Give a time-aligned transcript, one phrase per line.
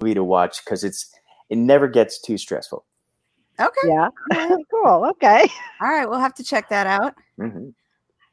[0.00, 1.10] movie to watch because it's
[1.48, 2.84] it never gets too stressful.
[3.60, 3.88] Okay.
[3.88, 4.08] Yeah.
[4.70, 5.06] cool.
[5.10, 5.46] Okay.
[5.80, 6.08] All right.
[6.08, 7.14] We'll have to check that out.
[7.38, 7.70] hmm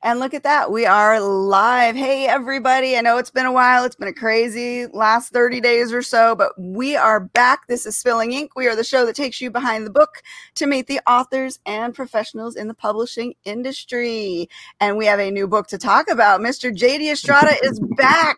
[0.03, 0.71] And look at that.
[0.71, 1.95] We are live.
[1.95, 2.95] Hey, everybody.
[2.95, 3.83] I know it's been a while.
[3.83, 7.67] It's been a crazy last 30 days or so, but we are back.
[7.67, 8.51] This is Spilling Ink.
[8.55, 10.21] We are the show that takes you behind the book
[10.55, 14.47] to meet the authors and professionals in the publishing industry.
[14.79, 16.39] And we have a new book to talk about.
[16.39, 16.71] Mr.
[16.71, 18.37] JD Estrada is back.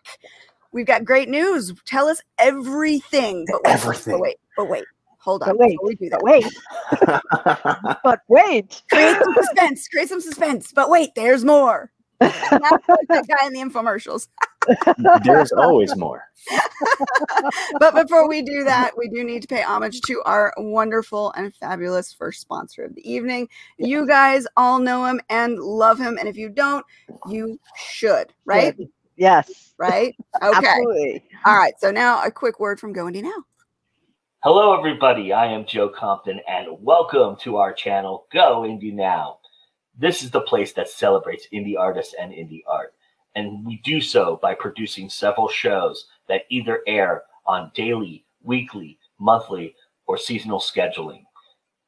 [0.72, 1.72] We've got great news.
[1.84, 3.46] Tell us everything.
[3.50, 4.12] But wait, Everything.
[4.14, 4.84] But wait, but wait.
[5.18, 5.48] Hold on.
[5.50, 6.22] But wait, we do but that.
[6.22, 8.82] wait, but wait.
[8.90, 9.88] create some suspense.
[9.88, 10.72] Create some suspense.
[10.72, 11.90] But wait, there's more.
[12.20, 14.28] Not like that guy in the infomercials.
[15.24, 16.24] There's always more.
[17.78, 21.54] But before we do that, we do need to pay homage to our wonderful and
[21.54, 23.48] fabulous first sponsor of the evening.
[23.78, 26.18] You guys all know him and love him.
[26.18, 26.84] And if you don't,
[27.26, 28.76] you should, right?
[29.20, 29.74] Yes.
[29.76, 30.16] Right?
[30.42, 30.66] Okay.
[30.66, 31.22] Absolutely.
[31.44, 31.74] All right.
[31.78, 33.44] So now a quick word from Go Indie Now.
[34.42, 35.34] Hello, everybody.
[35.34, 39.40] I am Joe Compton, and welcome to our channel, Go Indie Now.
[39.98, 42.94] This is the place that celebrates indie artists and indie art,
[43.34, 49.74] and we do so by producing several shows that either air on daily, weekly, monthly,
[50.06, 51.24] or seasonal scheduling.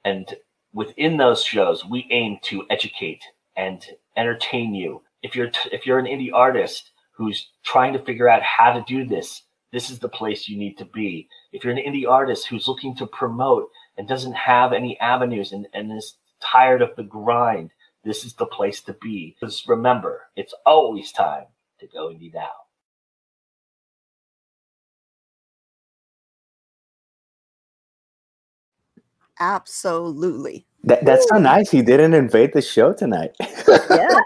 [0.04, 0.28] And
[0.74, 3.22] within those shows, we aim to educate
[3.56, 3.82] and
[4.18, 5.00] entertain you.
[5.22, 6.91] If you're t- if you're an indie artist
[7.22, 9.42] who's trying to figure out how to do this,
[9.72, 11.28] this is the place you need to be.
[11.52, 15.68] If you're an indie artist who's looking to promote and doesn't have any avenues and,
[15.74, 17.70] and is tired of the grind,
[18.04, 19.36] this is the place to be.
[19.40, 21.46] Because remember, it's always time
[21.80, 22.50] to go indie now.
[29.38, 30.66] Absolutely.
[30.84, 31.70] That, that's so nice.
[31.70, 33.32] He didn't invade the show tonight.
[33.38, 34.08] Yeah.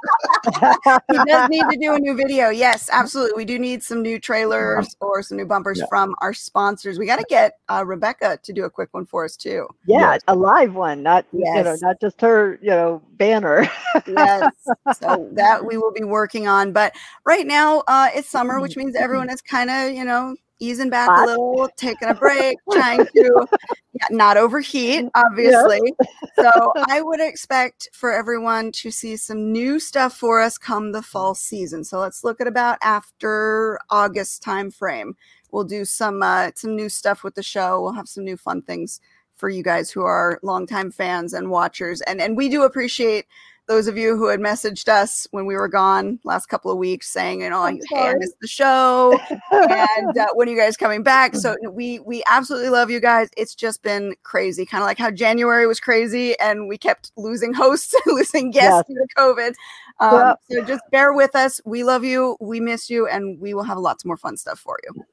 [1.11, 2.51] He does need to do a new video.
[2.51, 3.33] Yes, absolutely.
[3.37, 5.87] We do need some new trailers or some new bumpers Yeah.
[5.89, 7.01] from our sponsors.
[7.01, 9.67] We got to get uh, Rebecca to do a quick one for us too.
[9.87, 10.13] yeah.
[10.13, 10.21] Yes.
[10.29, 13.69] A live one, not you know, not just her, you know, banner.
[14.07, 14.51] yes.
[15.01, 16.73] So that we will be working on.
[16.73, 20.91] But right now, uh, it's summer, which means everyone is kind of, you know, easing
[20.91, 23.47] back a little, taking a break, trying to
[23.93, 25.81] yeah, not overheat, obviously.
[26.39, 31.01] So I would expect for everyone to see some new stuff for us come the
[31.01, 31.83] fall season.
[31.83, 35.17] So let's look at about after August time frame.
[35.51, 37.81] We'll do some uh, some new stuff with the show.
[37.81, 39.01] We'll have some new fun things
[39.37, 42.03] for you guys who are longtime fans and watchers.
[42.03, 43.25] And and we do appreciate
[43.69, 47.09] those of you who had messaged us when we were gone last couple of weeks
[47.09, 49.19] saying, you know, I'm hey, I missed the show
[49.51, 51.35] and uh, when are you guys coming back?
[51.37, 53.29] So we we absolutely love you guys.
[53.37, 57.53] It's just been crazy, kind of like how January was crazy and we kept losing
[57.53, 59.55] hosts, losing guests due to COVID.
[60.01, 61.61] Um, So just bear with us.
[61.65, 62.37] We love you.
[62.41, 65.05] We miss you, and we will have lots more fun stuff for you.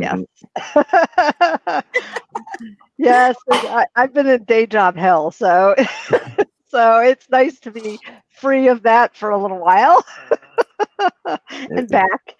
[0.00, 0.16] Yeah.
[0.16, 1.82] Mhm.
[2.98, 5.74] yes, I, I've been in day job hell, so
[6.76, 7.98] so it's nice to be
[8.28, 10.04] free of that for a little while
[11.50, 12.34] and back.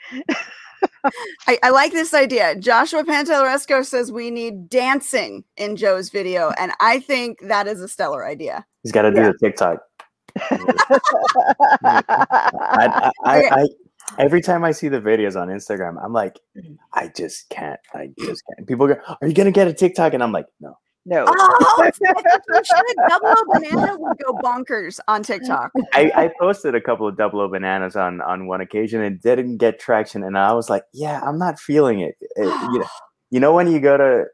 [1.46, 2.54] I, I like this idea.
[2.56, 7.88] Joshua Panteleresco says we need dancing in Joe's video, and I think that is a
[7.88, 8.66] stellar idea.
[8.82, 9.32] He's got to do Yeah.
[9.32, 9.78] the TikTok.
[11.82, 12.02] I,
[12.82, 13.66] I, I, I,
[14.18, 16.76] every time I see the videos on Instagram, I'm like, mm.
[16.92, 17.80] I just can't.
[17.94, 18.68] I just can't.
[18.68, 20.76] People go, "Are you gonna get a TikTok?" And I'm like, No.
[21.06, 21.24] No.
[21.26, 22.96] Oh, I think we should.
[23.08, 25.70] Double O Banana would go bonkers on TikTok.
[25.94, 29.58] I, I posted a couple of double O bananas on on one occasion and didn't
[29.58, 32.16] get traction, and I was like, Yeah, I'm not feeling it.
[32.20, 32.86] It- you know,
[33.30, 34.24] you know when you go to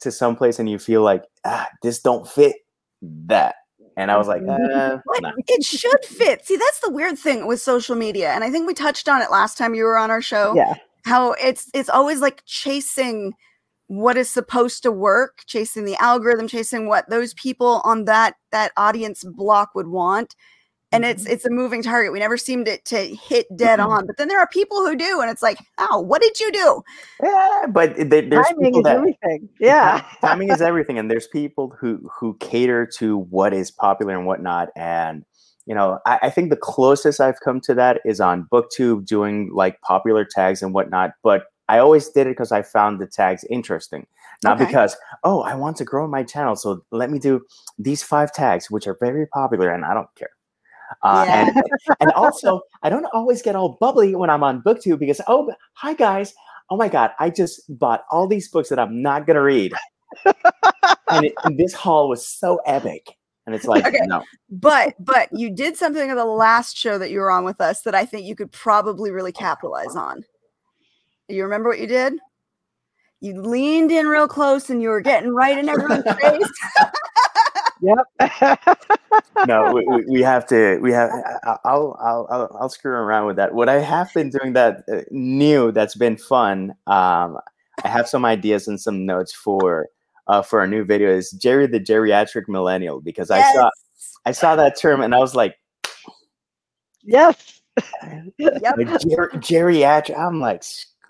[0.00, 2.56] to some place and you feel like ah, this don't fit
[3.02, 3.56] that,
[3.96, 5.32] and I was like, uh, But nah.
[5.46, 6.46] it should fit.
[6.46, 9.30] See, that's the weird thing with social media, and I think we touched on it
[9.30, 10.54] last time you were on our show.
[10.56, 10.74] Yeah.
[11.04, 13.32] How it's it's always like chasing
[13.88, 18.72] what is supposed to work, chasing the algorithm, chasing what those people on that that
[18.76, 20.34] audience block would want.
[20.92, 21.32] And it's Mm-hmm.
[21.32, 22.12] it's a moving target.
[22.12, 24.06] We never seemed it to hit dead on.
[24.06, 26.82] But then there are people who do, and it's like, oh, what did you do?
[27.22, 29.48] yeah, but they, there's Timing people is that everything.
[29.58, 30.04] Yeah.
[30.20, 34.68] timing is everything and there's people who who cater to what is popular and whatnot
[34.76, 35.24] and
[35.66, 39.50] you know I, I think the closest i've come to that is on booktube doing
[39.52, 43.44] like popular tags and whatnot but i always did it because i found the tags
[43.50, 44.06] interesting
[44.44, 44.66] not Okay.
[44.66, 47.44] because oh i want to grow my channel so let me do
[47.78, 50.30] these five tags which are very popular and i don't care
[51.02, 51.46] uh, Yeah.
[51.46, 51.56] and,
[52.00, 55.94] and also i don't always get all bubbly when i'm on booktube because oh hi
[55.94, 56.34] guys
[56.70, 59.72] oh my god i just bought all these books that i'm not going to read
[61.10, 63.16] and, it, and this haul was so epic.
[63.46, 64.00] And it's like, Okay.
[64.06, 67.60] no, But but you did something in the last show that you were on with
[67.60, 70.24] us that I think you could probably really capitalize on.
[71.28, 72.14] You remember what you did?
[73.20, 76.52] you leaned in real close and you were getting right in everyone's face.
[77.80, 78.68] Yep.
[79.46, 80.78] no, we, we- we have to.
[80.78, 81.10] We have.
[81.44, 83.54] I- I'll, I'll I'll I'll screw around with that.
[83.54, 86.70] What I have been doing that uh, new that's been fun.
[86.86, 87.38] Um,
[87.84, 89.88] I have some ideas and some notes for
[90.26, 91.10] uh for a new video.
[91.10, 93.00] Is Jerry the geriatric millennial?
[93.00, 93.70] Because I saw
[94.26, 95.56] I saw that term and I was like,
[97.02, 97.60] yes.
[98.38, 98.76] Yep.
[98.78, 100.18] like, ger- geriatric.
[100.18, 100.62] I'm like,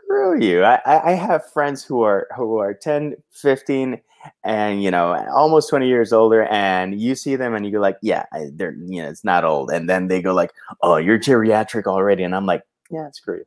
[0.06, 0.64] screw you.
[0.64, 4.00] I, I I have friends who are who are 10, 15
[4.44, 7.96] and you know almost 20 years older and you see them and you go like
[8.02, 10.50] yeah I- they're you know it's not old and then they go like
[10.82, 13.44] oh you're geriatric already and i'm like yeah screw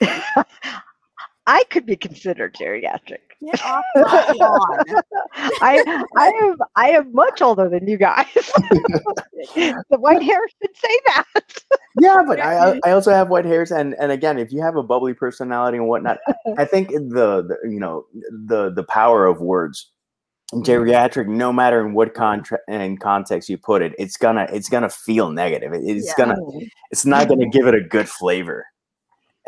[0.00, 0.08] you
[1.46, 3.18] I could be considered geriatric.
[3.44, 4.84] Get off my lawn.
[5.60, 8.26] I I am I am much older than you guys.
[8.34, 11.24] the white hair should say that.
[12.14, 14.82] Yeah but I, I- also have white hairs and and again if you have a
[14.82, 16.18] bubbly personality and whatnot
[16.58, 19.90] i think the, the you know the the power of words
[20.56, 22.18] geriatric no matter in what mm-hmm.
[22.18, 26.24] contra- in context you put it it's gonna it's gonna feel negative It- it's Yeah.
[26.24, 26.66] gonna mm-hmm.
[26.90, 27.50] it's not gonna mm-hmm.
[27.50, 28.66] give it a good flavor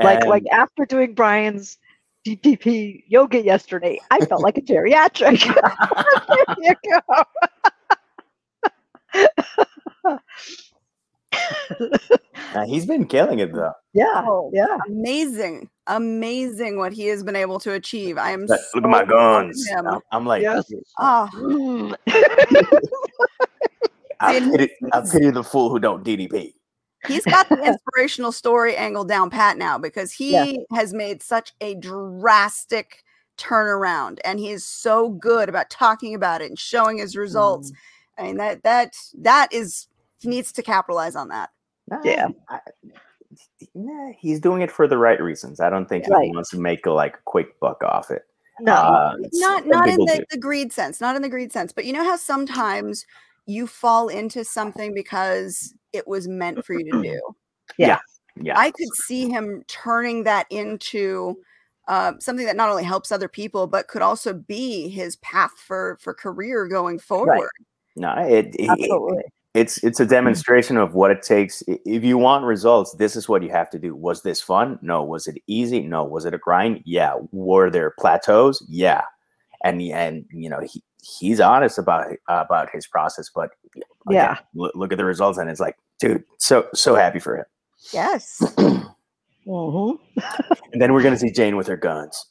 [0.00, 1.78] like And- like after doing Brian's
[2.26, 5.44] DDP yoga yesterday, I felt like a geriatric.
[6.58, 6.74] there you
[10.04, 10.18] go.
[12.54, 13.72] Uh, he's been killing it though.
[13.92, 14.78] Yeah, Oh, yeah.
[14.88, 18.16] amazing, amazing what he has been able to achieve.
[18.18, 19.66] I am Like, so Look at my guns.
[19.76, 20.64] I'm- I'm like, Yes.
[20.98, 21.96] Oh, Mm.
[24.20, 26.54] I And pity, I he's- pity the fool who don't DDP.
[27.06, 30.56] he's got the inspirational story angle down pat now because he Yes.
[30.72, 33.04] has made such a drastic
[33.36, 37.70] turnaround and he is so good about talking about it and showing his results.
[38.18, 39.88] I mean that that that is
[40.26, 41.50] he needs to capitalize on that.
[42.04, 42.28] Yeah.
[42.48, 42.60] I-
[43.74, 45.60] nah, he's doing it for the right reasons.
[45.60, 48.22] I don't think he wants to make a, like a quick buck off it.
[48.60, 50.24] No, Uh, not not in the, do.
[50.30, 53.04] the greed sense not in the greed sense but you know how sometimes
[53.44, 57.20] you fall into something because it was meant for you to do
[57.78, 57.98] yeah.
[58.40, 58.58] Yeah.
[58.58, 61.36] I could see him turning that into
[61.86, 65.98] uh, something that not only helps other people but could also be his path for
[66.00, 67.50] for career going forward
[67.94, 69.22] No, it, it- absolutely.
[69.56, 71.62] It's it's a demonstration of what it takes.
[71.66, 73.94] If you want results, this is what you have to do.
[73.94, 74.78] Was this fun?
[74.82, 75.02] No.
[75.02, 75.80] Was it easy?
[75.80, 76.04] No.
[76.04, 76.82] Was it a grind?
[76.84, 77.14] Yeah.
[77.32, 78.64] Were there plateaus?
[78.68, 79.02] Yeah.
[79.64, 80.82] And and you know he
[81.18, 84.38] he's honest about about his process, but again, Yeah.
[84.54, 87.44] look, look at the results, and it's like, dude, so so happy for him.
[87.92, 88.42] yes
[89.46, 89.90] hmm
[90.72, 92.26] And then we're gonna see Jane with her guns.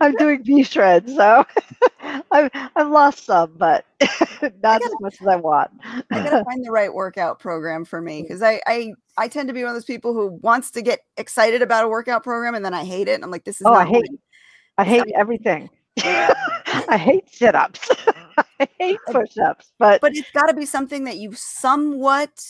[0.00, 1.44] I'm doing B shred, so
[2.30, 3.84] I've I've lost some, but
[4.62, 5.70] not as much as I want.
[5.84, 9.54] I gotta find the right workout program for me because I, I I tend to
[9.54, 12.64] be one of those people who wants to get excited about a workout program and
[12.64, 13.14] then I hate it.
[13.14, 14.18] And I'm like, this is Oh, I not hate me.
[14.78, 15.70] I hate everything.
[15.98, 17.88] I hate sit ups.
[18.60, 22.44] I hate push ups, but, but it's got to be something that you somewhat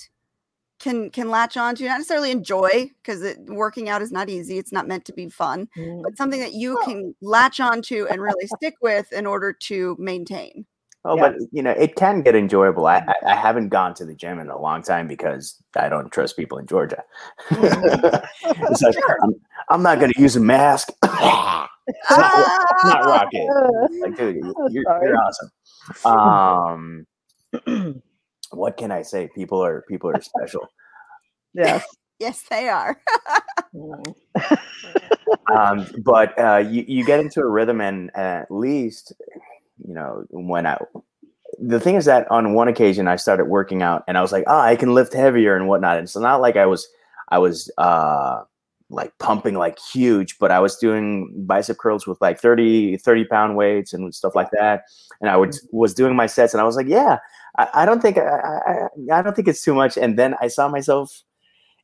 [0.85, 4.71] can can latch on to not necessarily enjoy because working out is not easy it's
[4.79, 8.21] not meant to be fun Mm, but something that you can latch on to and
[8.21, 10.67] really stick with in order to maintain
[11.07, 11.23] Oh, Yeah.
[11.33, 12.87] but you know, it can get enjoyable.
[12.87, 15.45] I, I I haven't gone to the gym in a long time because
[15.77, 17.03] I don't trust people in Georgia.
[17.51, 19.35] it's like I'm,
[19.69, 20.89] I'm not going to use a mask.
[21.03, 21.69] it's not,
[22.73, 23.47] it's not rocket.
[24.01, 25.51] Like, dude, you- I'm you're, you're awesome.
[26.09, 27.07] Um,
[28.57, 29.29] what can I say?
[29.35, 30.69] People are people are special.
[31.55, 31.85] yes.
[32.21, 32.97] yes they are
[33.75, 34.15] Mm.
[35.53, 39.13] um, but uh, you you get into a rhythm, and at least
[39.85, 40.79] you know when I.
[41.61, 44.45] The thing is that on one occasion I started working out, and I was like,
[44.47, 46.87] "Ah, I can lift heavier and whatnot." And it's not like I was,
[47.31, 48.43] I was uh,
[48.91, 53.57] like pumping like huge, but I was doing bicep curls with like 30, 30 pound
[53.57, 54.85] weights and stuff like that.
[55.21, 57.19] And I would was doing my sets, and I was like, "Yeah,
[57.59, 60.49] I, I don't think I, I, I don't think it's too much." And then I
[60.49, 61.23] saw myself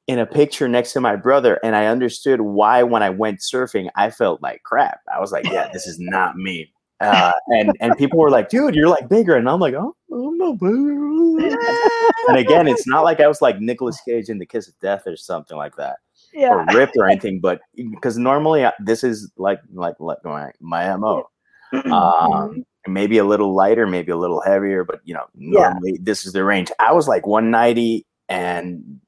[0.07, 3.89] in a picture next to my brother and I understood why when I went surfing
[3.95, 5.01] I felt like crap.
[5.15, 6.73] I was like, yeah, this is not me.
[7.01, 10.37] Uh, and and people were like, dude, you're like bigger, and I'm like, oh, I'm
[10.37, 10.77] not bigger.
[12.29, 15.07] and again, it's not like I was like Nicolas Cage in The Kiss of Death
[15.07, 15.97] or something like that,
[16.35, 16.51] Yeah.
[16.55, 17.41] or ripped or anything.
[17.41, 21.29] But because normally I, this is like like like my, my mo.
[21.73, 25.71] Um, maybe a little lighter, maybe a little heavier, but you know, Yeah.
[25.71, 26.71] normally this is the range.
[26.79, 29.01] I was like 190, and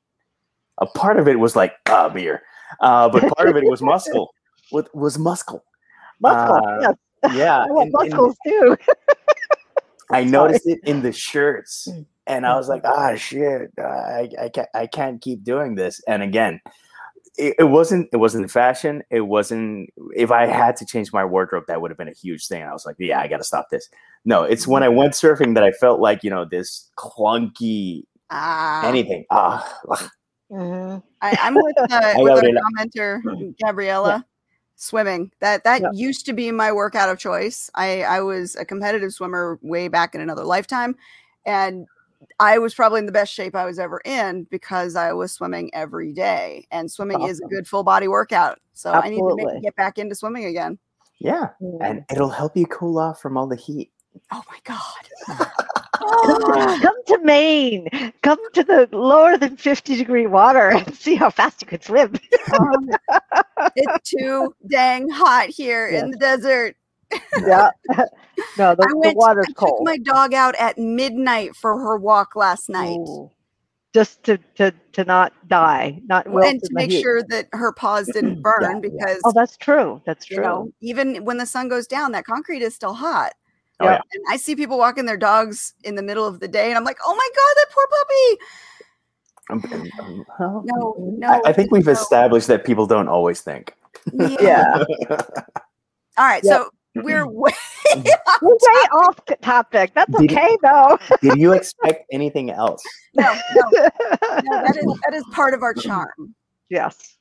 [0.78, 2.42] a part of it was like ah beer,
[2.80, 4.34] uh, but part of it was muscle.
[4.72, 5.64] With was muscle.
[6.20, 6.54] Muscle.
[6.56, 6.94] Uh, yes.
[7.36, 8.76] Yeah, I want and- and too.
[10.10, 12.04] I noticed it in the shirts, Mm.
[12.26, 16.02] and I was like, ah shit, uh, I I can't I can't keep doing this.
[16.08, 16.60] And again,
[17.38, 19.02] it, it wasn't it wasn't fashion.
[19.10, 22.46] It wasn't if I had to change my wardrobe, that would have been a huge
[22.46, 22.62] thing.
[22.62, 23.88] I was like, yeah, I gotta stop this.
[24.24, 28.86] No, it's when I went surfing that I felt like, you know, this clunky Ah,
[28.86, 29.24] anything.
[29.30, 30.10] Ah, ugh.
[30.52, 31.02] Mhm.
[31.22, 34.26] I, I'm with, uh, with know our they- commenter, Gabriella.
[34.76, 35.88] Swimming that that Yeah.
[35.94, 37.70] used to be my workout of choice.
[37.74, 40.96] I I was a competitive swimmer way back in another lifetime,
[41.46, 41.86] and
[42.38, 45.70] I was probably in the best shape I was ever in because I was swimming
[45.74, 46.66] every day.
[46.70, 48.60] And swimming is a good full body workout.
[48.72, 50.78] So I need to make, get back into swimming again.
[51.18, 51.50] yeah.
[51.60, 51.78] Mm.
[51.80, 53.90] And it'll help you cool off from all the heat.
[54.30, 55.48] Oh my god!
[56.02, 57.88] Come, come to Maine.
[58.22, 62.14] Come to the lower than 50 degree water and see how fast you can swim.
[62.58, 62.90] Um,
[63.76, 66.76] it's too dang hot here in the desert.
[67.46, 67.70] Yeah.
[68.58, 69.80] no, the, I the water's I took cold.
[69.84, 72.98] my dog out at midnight for her walk last night.
[72.98, 73.30] Ooh.
[73.94, 77.02] Just to, to, to not die, not wilt and to make heat.
[77.02, 78.78] sure that her paws didn't burn yeah.
[78.80, 80.00] because Oh, that's true.
[80.06, 80.44] That's you true.
[80.44, 83.34] know even when the sun goes down that concrete is still hot
[83.80, 83.90] Oh, Yeah.
[83.92, 84.00] yeah.
[84.12, 86.84] and i see people walking their dogs in the middle of the day and i'm
[86.84, 91.70] like oh my god that poor puppy Um, um, well, no no I, I think
[91.70, 91.92] we've no.
[91.92, 93.74] established that people don't always think.
[94.14, 94.84] yeah.
[95.00, 95.20] Yeah.
[96.18, 96.62] all right Yep.
[96.62, 97.52] so we're way
[97.94, 99.92] We're way off topic.
[99.94, 100.98] That's Did- okay, though.
[101.22, 102.82] Did you expect anything else?
[103.14, 106.34] no, no, no that is that is part of our charm.
[106.68, 107.16] Yes.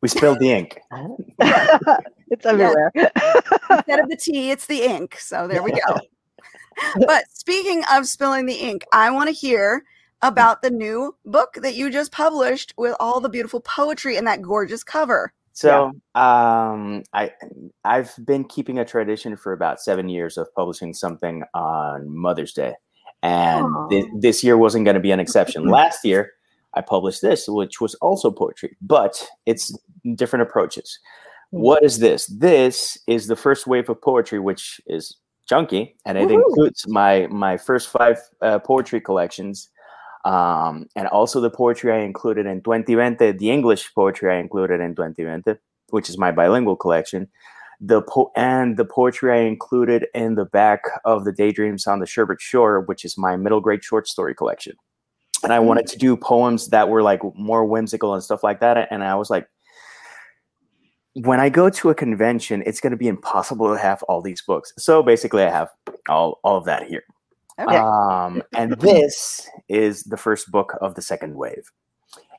[0.00, 0.80] We spilled the ink.
[1.38, 2.90] it's everywhere.
[2.94, 5.18] instead of the tea it's the ink.
[5.18, 6.00] So there we go.
[7.06, 9.84] But speaking of spilling the ink i want to hear
[10.22, 14.40] about the new book that you just published with all the beautiful poetry and that
[14.42, 17.32] gorgeous cover So, um, I
[17.84, 22.76] I've been keeping a tradition for about seven years of publishing something on Mother's Day,
[23.22, 23.88] and Aw.
[24.20, 25.66] this year wasn't going to be an exception.
[25.68, 26.32] Last year,
[26.72, 29.70] I published this, which was also poetry, but it's
[30.14, 30.98] different approaches.
[31.52, 31.58] Mm.
[31.60, 32.24] What is this?
[32.24, 35.14] This is the first wave of poetry, which is
[35.46, 36.42] chunky, and it Woohoo.
[36.42, 39.68] includes my my first five uh, poetry collections
[40.24, 44.94] um, and also the poetry I included in 2020, the English poetry I included in
[44.94, 45.58] 2020,
[45.90, 47.28] which is my bilingual collection,
[47.80, 52.06] the po- and the poetry I included in the back of the Daydreams on the
[52.06, 54.74] Sherbet Shore, which is my middle grade short story collection.
[55.42, 58.88] And I wanted to do poems that were like more whimsical and stuff like that.
[58.90, 59.48] And I was like,
[61.14, 64.42] when I go to a convention, it's going to be impossible to have all these
[64.42, 64.72] books.
[64.78, 65.70] So basically, I have
[66.10, 67.02] all, all of that here.
[67.60, 71.70] Okay Um, and this is the first book of the second wave.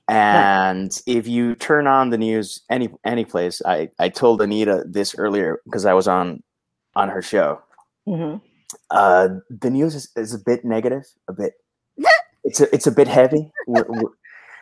[0.08, 5.16] And if you turn on the news any any place, I, I told Anita this
[5.18, 6.44] earlier because I was on
[6.96, 7.62] on her show.
[8.08, 8.42] Mhm.
[8.90, 11.54] Uh, the news is, is a bit negative, a bit.
[12.44, 13.52] It's a it's a bit heavy.
[13.68, 14.16] We're- we're-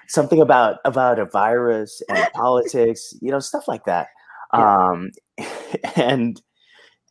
[0.10, 4.08] something about about a virus and politics, you know, stuff like that.
[4.54, 4.88] Yeah.
[4.90, 5.12] Um,
[5.96, 6.42] and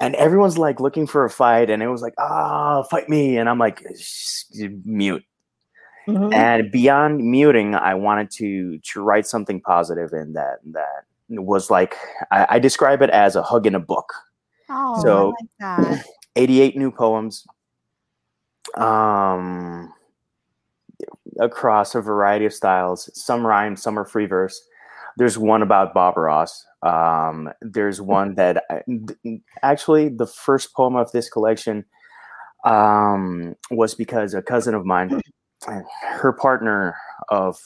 [0.01, 3.49] and everyone's like looking for a fight, and it was like, ah, fight me, and
[3.49, 4.45] I'm like, "Shh,
[4.85, 5.25] mute.
[6.07, 6.33] Mhm.
[6.35, 11.95] And beyond muting, I wanted to to write something positive in that that was like
[12.31, 14.13] I, I describe it as a hug in a book.
[14.71, 16.05] oh so- like that
[16.37, 17.47] 88 new poems
[18.77, 19.93] um
[21.41, 24.61] across a variety of styles some rhyme some are free verse
[25.17, 28.83] there's one about bob ross um there's one that I,
[29.63, 31.85] actually the first poem of this collection
[32.65, 35.11] um was because a cousin of mine
[36.03, 36.95] her partner
[37.31, 37.59] of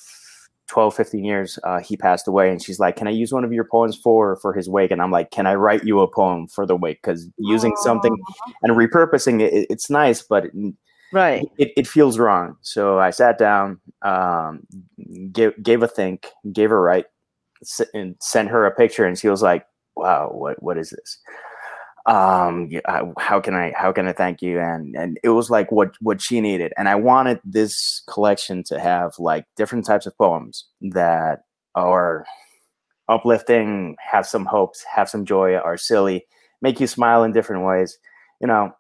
[0.69, 3.53] 12 15 years uh, he passed away and she's like can i use one of
[3.53, 6.47] your poems for for his wake and i'm like can i write you a poem
[6.47, 8.17] for the wake because using something
[8.63, 10.53] and repurposing it, it- it's nice, but it,
[11.13, 11.47] Right.
[11.59, 12.57] it, it feels wrong.
[12.63, 14.63] So I sat down, um,
[15.31, 17.05] gave gave a think, gave a write,
[17.95, 19.67] and sent her a picture, and she was like,
[19.97, 21.19] "Wow, what what is this?
[22.07, 22.71] Um,
[23.19, 26.21] how can I how can I thank you?" And and it was like what what
[26.21, 31.41] she needed, and I wanted this collection to have like different types of poems that
[31.75, 32.25] are
[33.09, 36.27] uplifting, have some hopes, have some joy, are silly,
[36.63, 37.99] make you smile in different ways.
[38.41, 38.73] You know,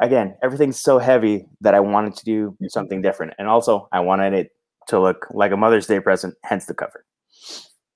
[0.00, 3.34] again, everything's so heavy that I wanted to do something different.
[3.38, 4.50] And also, I wanted it
[4.88, 7.04] to look like a Mother's Day present, hence the cover.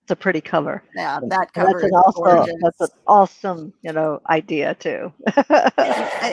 [0.09, 0.83] It's a pretty cover.
[0.97, 2.55] yeah that And cover That's is an also gorgeous.
[2.63, 5.13] that's an awesome, you know, idea too.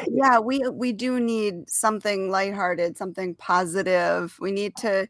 [0.07, 5.07] Yeah we we do need something lighthearted something positive we need to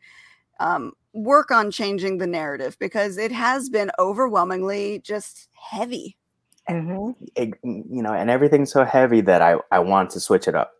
[0.60, 6.18] um, work on changing the narrative because it has been overwhelmingly just heavy
[6.68, 7.14] Mhm.
[7.36, 10.72] It- you know, and everything's so heavy that I, I want to switch it up.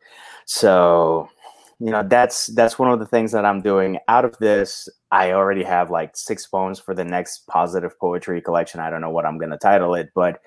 [0.46, 1.30] So
[1.80, 5.32] you know that's that's one of the things that i'm doing out of this i
[5.32, 9.26] already have like six poems for the next positive poetry collection i don't know what
[9.26, 10.40] i'm going to title it but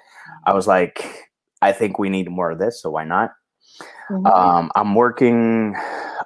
[0.47, 1.29] i was like
[1.61, 3.33] i think we need more of this so why not
[4.11, 4.27] mm-hmm.
[4.27, 5.75] um, i'm working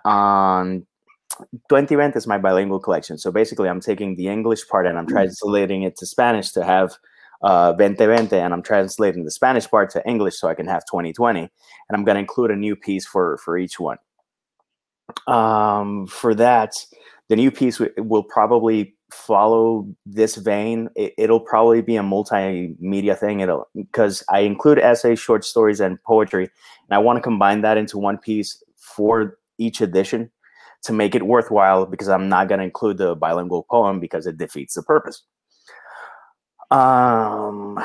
[0.05, 0.87] on
[1.69, 5.15] 2020 is my bilingual collection so basically i'm taking the english part and i'm mm-hmm.
[5.15, 6.97] translating it to spanish to have
[7.43, 11.41] uh, 2020 and I'm translating the Spanish part to English so I can have 2020.
[11.41, 11.51] And
[11.91, 13.99] I'm going to include a new piece for, for each one
[15.27, 16.75] um, for that,
[17.29, 20.89] the new piece w- will probably follow this vein.
[20.97, 23.41] It, will probably be a multimedia thing.
[23.41, 27.77] It'll because I include essays, short stories, and poetry, and I want to combine that
[27.77, 30.31] into one piece for each edition
[30.85, 31.87] to make it worthwhile.
[31.87, 35.23] Because I'm not going to include the bilingual poem because it defeats the purpose.
[36.71, 37.79] Um,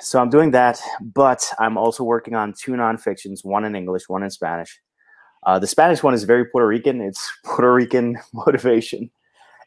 [0.00, 4.24] so I'm doing that, but I'm also working on two nonfictions, one in English, one
[4.24, 4.80] in Spanish.
[5.46, 7.00] Uh, the Spanish one is very Puerto Rican.
[7.00, 9.10] It's Puerto Rican motivation.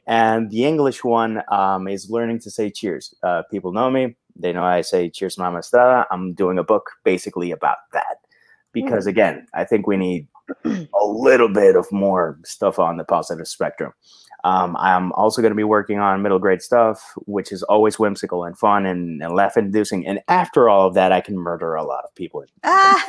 [0.08, 3.14] And the English one um, is learning to say cheers.
[3.24, 4.16] Uh, people know me.
[4.36, 6.08] They know I say cheers, Mama Estrada.
[6.12, 8.18] I'm doing a book basically about that.
[8.72, 9.10] Because mm.
[9.10, 10.28] again, I think we need
[10.66, 13.92] a little bit of more stuff on the positive spectrum.
[14.44, 18.44] Um, I'm also going to be working on middle grade stuff, which is always whimsical
[18.44, 20.06] and fun and, and laugh inducing.
[20.06, 22.46] And after all of that, I can murder a lot of people.
[22.64, 23.06] Ah.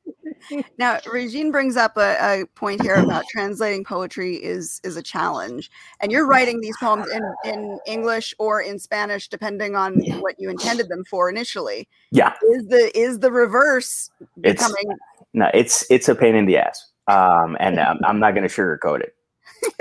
[0.78, 5.70] now, Regine brings up a, a, point here about translating poetry is is a challenge,
[6.00, 10.50] and you're writing these poems in in English or in Spanish, depending on what you
[10.50, 11.88] intended them for initially.
[12.10, 14.10] Yeah, is the is the reverse
[14.40, 14.76] becoming?
[14.82, 15.00] It's,
[15.34, 19.00] no, it's it's a pain in the ass, um, and I'm not going to sugarcoat
[19.00, 19.14] it.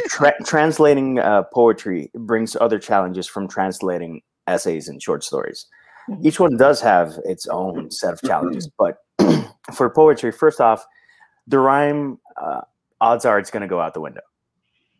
[0.07, 5.65] Tra- translating uh, poetry brings other challenges from translating essays and short stories.
[6.09, 6.27] Mm-hmm.
[6.27, 8.97] Each one does have its own set of challenges, but
[9.73, 10.85] for poetry, first off,
[11.47, 12.61] the rhyme uh,
[13.01, 14.21] odds are it's going to go out the window.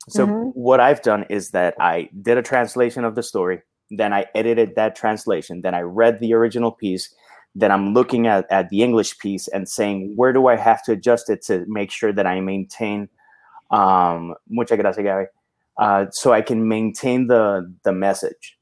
[0.07, 0.50] So mm-hmm.
[0.59, 4.75] what I've done is that I did a translation of the story, then I edited
[4.75, 7.13] that translation, then I read the original piece,
[7.55, 10.93] then I'm looking at, at the English piece and saying where do I have to
[10.93, 13.09] adjust it to make sure that I maintain
[13.72, 15.25] um, muchas gracias, Gabby.
[15.77, 18.58] Uh, so I can maintain the the message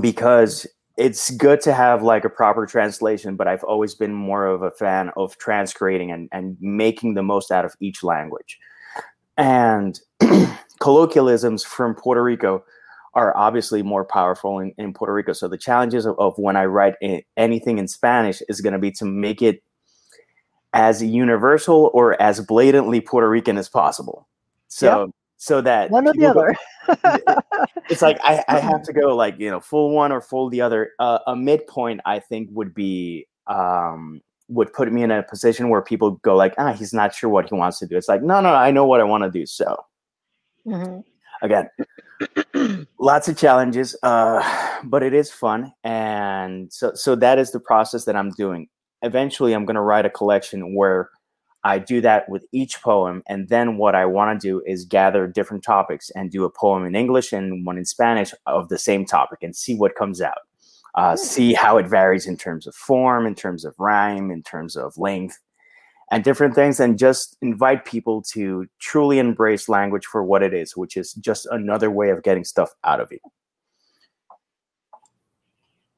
[0.00, 0.66] because
[0.98, 4.70] it's good to have like a proper translation, but I've always been more of a
[4.72, 8.58] fan of transcreating and, and making the most out of each language.
[9.36, 9.98] And
[10.80, 12.64] colloquialisms from Puerto Rico
[13.14, 15.32] are obviously more powerful in, in Puerto Rico.
[15.32, 18.78] So the challenges of, of when I write in, anything in Spanish is going to
[18.80, 19.62] be to make it
[20.72, 24.28] as universal or as blatantly Puerto Rican as possible.
[24.68, 25.10] So yep.
[25.36, 26.54] so that one or the other.
[27.90, 30.60] it's like I, I have to go like you know full one or full the
[30.60, 30.92] other.
[30.98, 35.82] Uh, a midpoint I think would be um, would put me in a position where
[35.82, 37.96] people go like ah he's not sure what he wants to do.
[37.96, 39.46] It's like no no I know what I want to do.
[39.46, 39.84] So
[40.66, 41.00] mm-hmm.
[41.42, 44.42] again, lots of challenges, uh,
[44.84, 48.68] but it is fun, and so so that is the process that I'm doing
[49.02, 51.10] eventually I'm going to write a collection where
[51.64, 53.22] I do that with each poem.
[53.28, 56.84] And then what I want to do is gather different topics and do a poem
[56.84, 60.38] in English and one in Spanish of the same topic and see what comes out.
[60.94, 64.74] Uh, see how it varies in terms of form, in terms of rhyme, in terms
[64.74, 65.38] of length,
[66.10, 66.80] and different things.
[66.80, 71.46] And just invite people to truly embrace language for what it is, which is just
[71.50, 73.18] another way of getting stuff out of you.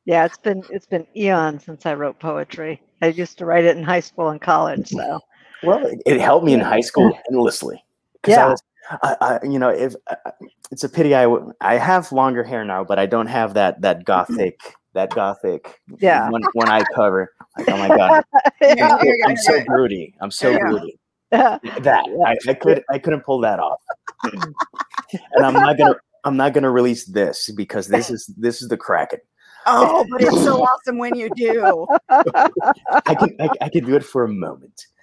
[0.05, 2.83] Yeah, it's been it's been eons since I wrote poetry.
[3.03, 4.89] I used to write it in high school and college.
[4.89, 5.21] So,
[5.63, 7.85] well, it, it helped me in high school endlessly.
[8.27, 8.45] Yeah.
[8.45, 8.63] I was,
[9.03, 9.95] I, I, you know, if
[10.71, 11.27] it's a pity, I
[11.63, 14.05] I have longer hair now, but I don't have that that mm-hmm.
[14.05, 14.61] gothic
[14.93, 17.33] that gothic yeah one, one eye cover.
[17.57, 18.25] Like, oh my god,
[18.61, 20.15] yeah, I'm, I'm so broody.
[20.21, 20.59] I'm so yeah.
[20.59, 20.99] broody.
[21.31, 23.81] That I, I could I couldn't pull that off,
[24.25, 28.77] and I'm not gonna I'm not gonna release this because this is this is the
[28.77, 29.21] Kraken.
[29.67, 31.87] Oh, but it's so awesome when you do.
[32.09, 34.87] I can I, I can do it for a moment.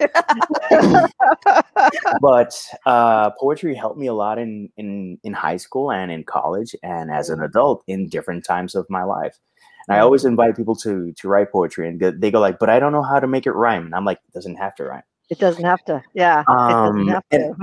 [2.20, 6.74] but uh, poetry helped me a lot in, in in high school and in college
[6.82, 9.38] and as an adult in different times of my life.
[9.86, 12.78] And I always invite people to to write poetry, and they go like, "But I
[12.78, 15.02] don't know how to make it rhyme." And I'm like, "It doesn't have to rhyme."
[15.30, 16.02] It doesn't have to.
[16.14, 16.42] Yeah.
[16.48, 17.54] Um, have to.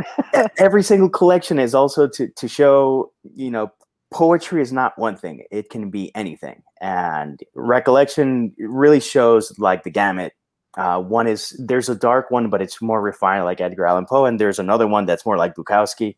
[0.58, 3.71] every single collection is also to to show you know
[4.11, 9.89] poetry is not one thing it can be anything and recollection really shows like the
[9.89, 10.33] gamut
[10.77, 14.25] uh, one is there's a dark one but it's more refined like edgar allan poe
[14.25, 16.15] and there's another one that's more like bukowski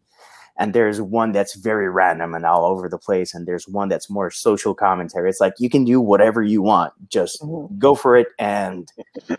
[0.59, 4.09] and there's one that's very random and all over the place and there's one that's
[4.09, 7.77] more social commentary it's like you can do whatever you want just mm-hmm.
[7.77, 8.91] go for it and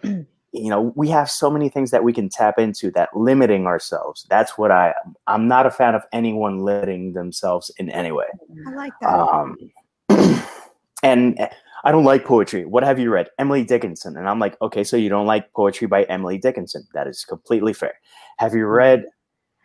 [0.52, 4.26] you know we have so many things that we can tap into that limiting ourselves.
[4.30, 4.94] That's what i
[5.26, 8.26] i'm not a fan of anyone limiting themselves in any way.
[8.66, 9.08] I like that.
[9.08, 9.56] um
[11.02, 11.48] and eh,
[11.84, 12.64] i don't like poetry.
[12.64, 13.28] What have you read?
[13.38, 14.16] Emily dickinson.
[14.16, 16.86] And i'm like okay so you don't like poetry by emily dickinson.
[16.94, 17.94] That is completely fair.
[18.38, 18.72] Have you mm-hmm.
[18.72, 19.04] read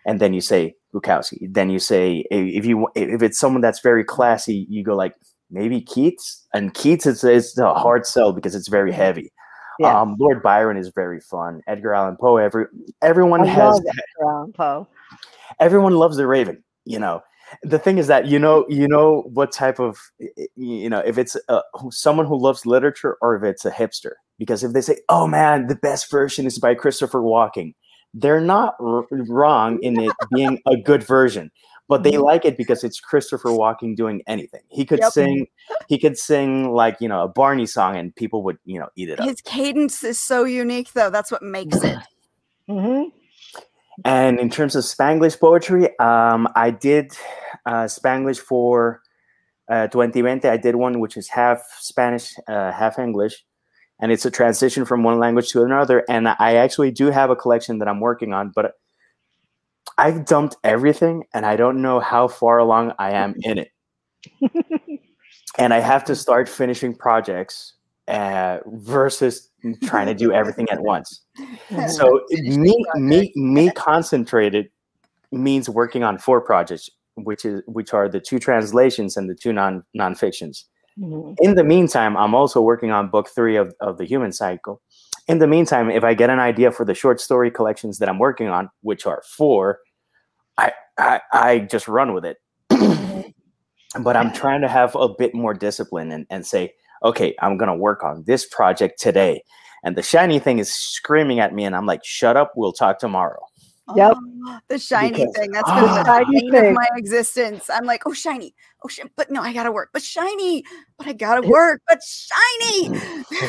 [0.05, 1.47] and then you say bukowski.
[1.49, 5.15] Then you say if you if it's someone that's very classy you go like
[5.49, 6.45] maybe keats?
[6.53, 9.01] And keats is, is a hard sell because it's very mm-hmm.
[9.01, 9.32] heavy
[9.79, 9.99] Yeah.
[9.99, 11.61] um, Lord Byron is very fun.
[11.67, 12.37] Edgar Allan Poe.
[12.37, 12.65] Every
[13.01, 14.87] everyone I has Edgar Allan Poe.
[15.59, 16.63] everyone loves the Raven.
[16.85, 17.21] You know,
[17.63, 19.97] the thing is that you know you know what type of
[20.55, 24.13] you know if it's uh, someone who loves literature or if it's a hipster.
[24.39, 27.73] Because if they say, "Oh man, the best version is by Christopher Walken,"
[28.13, 31.51] they're not r- wrong in it being a good version.
[31.89, 34.61] But they like it because it's Christopher Walken doing anything.
[34.69, 35.11] He could Yep.
[35.11, 35.47] sing,
[35.89, 39.09] he could sing like you know a Barney song, and people would you know eat
[39.09, 39.27] it up.
[39.27, 41.09] His cadence is so unique, though.
[41.09, 41.97] That's what makes it.
[42.67, 43.03] hmm
[44.05, 47.11] And in terms of Spanglish poetry, um, I did
[47.65, 49.01] uh, Spanglish for
[49.69, 50.47] uh, 2020.
[50.47, 53.43] I did one which is half Spanish, uh, half English,
[53.99, 56.03] and it's a transition from one language to another.
[56.09, 58.73] And I actually do have a collection that I'm working on, but
[59.97, 63.71] I've dumped everything, and I don't know how far along I am in it.
[65.57, 67.73] and I have to start finishing projects
[68.07, 69.49] uh, versus
[69.83, 71.21] trying to do everything at once
[71.87, 74.67] so me me me concentrated
[75.31, 79.53] means working on four projects which is which are the two translations and the two
[79.53, 80.65] non non-fictions
[80.99, 81.35] Mhm.
[81.39, 84.79] in the meantime i'm also working on book three of, of the human cycle
[85.29, 88.19] in the meantime if i get an idea for the short story collections that i'm
[88.19, 89.79] working on which are four
[90.57, 92.37] i i, I just run with it.
[93.99, 97.69] But i'm trying to have a bit more discipline and, and say okay i'm going
[97.69, 99.43] to work on this project today.
[99.85, 102.99] And the shiny thing is screaming at me and i'm like shut up we'll talk
[102.99, 103.41] tomorrow
[103.95, 104.17] Yep.
[104.17, 105.51] Oh, the shiny Because- thing.
[105.51, 105.75] That's Ah.
[105.81, 107.69] been the Shiny bane of my existence.
[107.69, 108.55] I'm like, oh, shiny.
[108.83, 109.11] Oh, shit.
[109.17, 109.89] But no, I got to work.
[109.91, 110.63] But shiny.
[110.97, 111.81] But I got to work.
[111.89, 112.89] But shiny.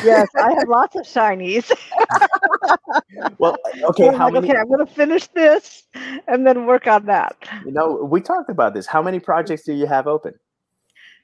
[0.03, 1.71] yes, I have lots of shinies.
[3.37, 5.83] well okay I'm how like, many okay, I'm going to finish this
[6.27, 7.35] and then work on that.
[7.65, 10.33] you know we talked about this how many projects do you have open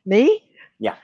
[0.06, 0.44] Me?
[0.80, 0.96] Yeah.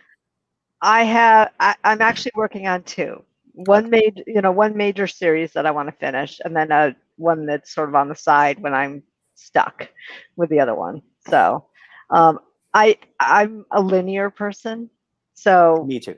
[0.81, 1.51] I have.
[1.59, 3.23] I, I'm actually working on two.
[3.53, 6.95] One made, you know, one major series that I want to finish, and then a
[7.17, 9.03] one that's sort of on the side when I'm
[9.35, 9.89] stuck
[10.35, 11.01] with the other one.
[11.27, 11.65] So,
[12.09, 12.39] um,
[12.73, 14.89] I I'm a linear person,
[15.33, 16.17] so me too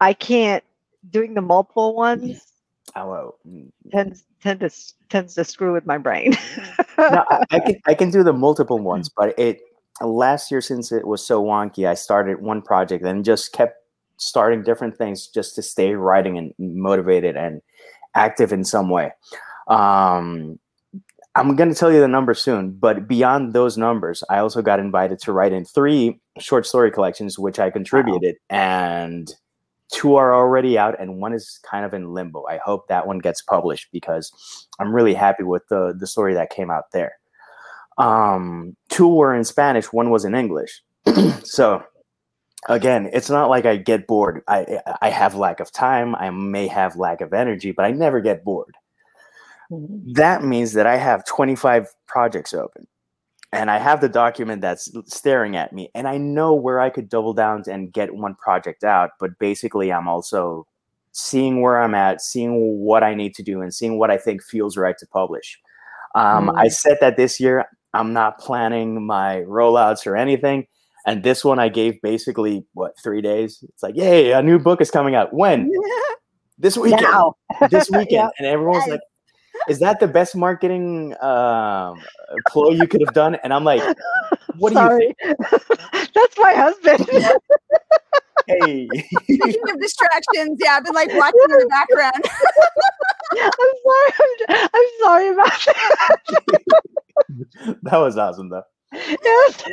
[0.00, 0.64] I can't
[1.10, 2.48] doing the multiple ones
[2.96, 3.70] oh, well, mm.
[3.90, 4.70] tends tend to
[5.08, 6.32] tends to screw with my brain.
[6.98, 9.60] no, I, I can I can do the multiple ones, but it
[10.00, 13.76] last year since it was so wonky, I started one project and just kept
[14.16, 17.60] starting different things just to stay writing and motivated and
[18.14, 19.12] active in some way.
[19.68, 20.58] Um,
[21.34, 24.80] I'm going to tell you the number soon, but beyond those numbers, I also got
[24.80, 29.32] invited to write in three short story collections, which I contributed, and
[29.92, 32.44] two are already out, and one is kind of in limbo.
[32.46, 34.32] I hope that one gets published because
[34.80, 37.12] I'm really happy with the the story that came out there.
[37.98, 40.82] Um, two were in Spanish, one was in English.
[41.44, 41.82] so
[42.68, 44.42] again, it's not like I get bored.
[44.48, 46.14] I I have lack of time.
[46.16, 48.74] I may have lack of energy, but I never get bored.
[49.70, 52.86] That means that I have 25 projects open.
[53.52, 57.08] And I have the document that's staring at me, and I know where I could
[57.08, 59.10] double down and get one project out.
[59.18, 60.66] But basically, I'm also
[61.12, 64.42] seeing where I'm at, seeing what I need to do, and seeing what I think
[64.42, 65.58] feels right to publish.
[66.14, 70.66] Um, I said that this year I'm not planning my rollouts or anything.
[71.06, 73.64] And this one I gave basically what three days.
[73.66, 75.32] It's like, yay, a new book is coming out.
[75.32, 75.70] When?
[76.60, 77.06] This weekend.
[77.70, 78.10] This weekend.
[78.10, 78.28] Yeah.
[78.36, 78.88] And everyone's Yes.
[78.88, 79.00] like,
[79.68, 82.00] is that the best marketing um,
[82.48, 83.34] ploy you could have done?
[83.36, 83.82] And I'm like,
[84.56, 85.16] what do you Sorry.
[85.92, 87.06] That's my husband.
[88.46, 88.88] hey,
[89.24, 92.24] Speaking of distractions, yeah, I've been like watching in the background.
[93.40, 93.52] I'm
[93.84, 94.12] sorry.
[94.48, 96.62] I'm, I'm sorry about that.
[97.82, 98.62] that was awesome though.
[98.92, 99.64] Yes.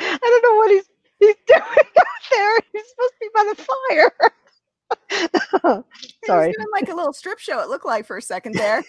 [0.00, 0.88] I don't know what he's
[1.20, 1.86] he's doing out
[2.30, 2.58] there.
[2.72, 4.12] He's supposed to be by the fire.
[6.20, 6.48] He sorry.
[6.48, 7.60] was like a little strip show.
[7.60, 8.82] It looked like for a second there.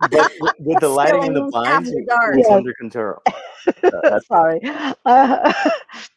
[0.00, 2.50] But with- with the lighting and the Spilling blinds, after it was Yes.
[2.52, 3.22] under control.
[3.26, 4.60] Uh, that's- sorry.
[5.06, 5.52] Uh,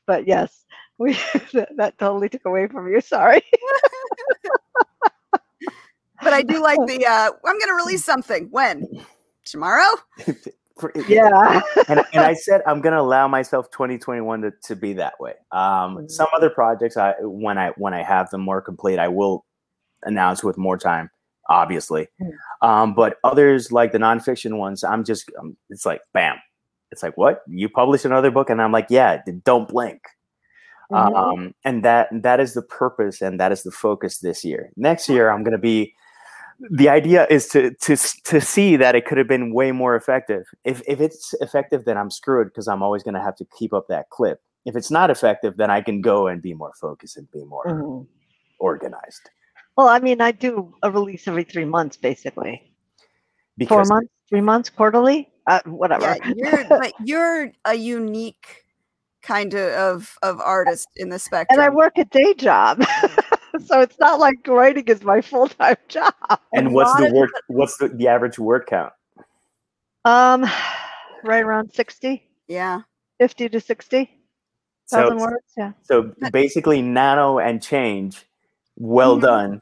[0.06, 0.66] but yes,
[0.98, 1.14] we
[1.54, 3.00] that, that totally took away from you.
[3.02, 3.42] Sorry.
[6.24, 7.06] But I do like the.
[7.06, 8.48] uh I'm going to release something.
[8.50, 8.86] When?
[9.46, 9.96] Tomorrow?
[10.80, 11.62] For- Yeah.
[11.88, 15.34] and, and I said I'm gonna allow myself 2021 to, to be that way.
[15.52, 19.46] Um, some other projects, I when I when I have them more complete, I will
[20.04, 21.10] announce with more time,
[21.50, 22.08] obviously.
[22.22, 22.32] Mm.
[22.68, 26.38] Um, but others like the nonfiction ones, I'm just um, it's like bam.
[26.92, 30.02] It's like what you published another book, and I'm like, yeah, don't blink.
[30.92, 31.16] Mhm.
[31.16, 34.72] Um, and that that is the purpose and that is the focus this year.
[34.78, 35.94] Next year, I'm going to be.
[36.72, 40.46] The idea is to to to see that it could have been way more effective.
[40.64, 43.74] If if it's effective, then I'm screwed because I'm always going to have to keep
[43.74, 44.42] up that clip.
[44.66, 47.66] If it's not effective, then I can go and be more focused and be more
[47.66, 48.08] Mhm.
[48.60, 49.30] organized.
[49.78, 52.74] Well, I mean, I do a release every three months, basically.
[53.68, 56.18] Four months, three months, quarterly, uh, whatever.
[56.26, 58.64] Yeah, you're but you're a unique
[59.22, 61.60] kind of of, of artist in the spectrum.
[61.60, 62.82] and I work a day job,
[63.66, 66.14] so it's not like writing is my full time job.
[66.54, 67.30] and what's the of work?
[67.48, 68.94] What's the, the average word count?
[70.06, 70.46] Um,
[71.24, 72.82] right around 60, yeah.
[73.20, 74.12] 50 to sixty
[74.90, 75.46] thousand So words.
[75.58, 75.72] Yeah.
[75.84, 78.26] so basically, nano and change.
[78.78, 79.22] Well Mhm.
[79.22, 79.62] done.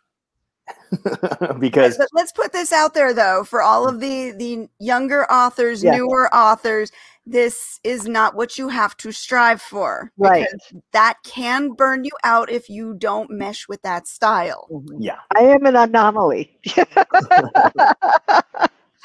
[1.59, 5.83] because But let's put this out there though for all of the the younger authors,
[5.83, 5.95] Yeah.
[5.95, 6.91] newer authors,
[7.25, 10.11] this is not what you have to strive for.
[10.17, 10.47] Right.
[10.51, 14.67] because That can burn you out if you don't mesh with that style.
[14.71, 14.97] Mhm.
[14.99, 16.59] yeah, I am an anomaly.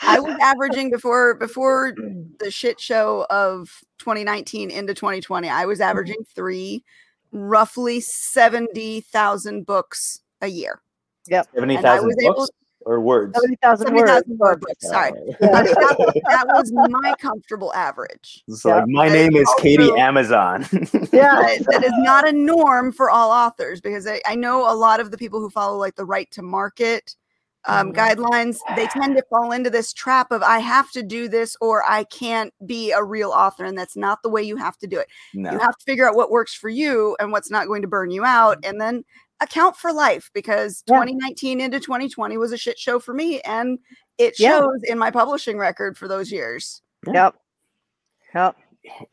[0.02, 1.94] I was averaging before before
[2.38, 5.48] the shit show of 2019 into 2020.
[5.48, 6.82] I was averaging 3
[7.32, 10.80] roughly 70,000 books a year.
[11.28, 12.50] seventy And I was able books
[12.86, 13.34] or words.
[13.40, 14.08] 70,000 words.
[14.10, 14.88] 70,000 word books.
[14.88, 15.12] Sorry.
[15.28, 15.36] Yeah.
[15.40, 18.42] But that, that was my comfortable average.
[18.50, 18.74] So Yeah.
[18.76, 20.62] like, my But name is Katie also- Amazon.
[21.12, 21.42] Yeah.
[21.42, 25.00] that, that is not a norm for all authors because I, I know a lot
[25.00, 27.16] of the people who follow like the write to market
[27.66, 27.96] um, Mhm.
[27.96, 31.84] guidelines they tend to fall into this trap of i have to do this or
[31.86, 34.98] i can't be a real author and that's not the way you have to do
[34.98, 35.52] it no.
[35.52, 38.10] you have to figure out what works for you and what's not going to burn
[38.10, 39.04] you out and then
[39.40, 40.96] account for life because Yeah.
[40.96, 43.78] 2019 into 2020 was a shit show for me and
[44.18, 44.58] it Yeah.
[44.60, 47.34] shows in my publishing record for those years Yep.
[48.34, 48.56] Yep.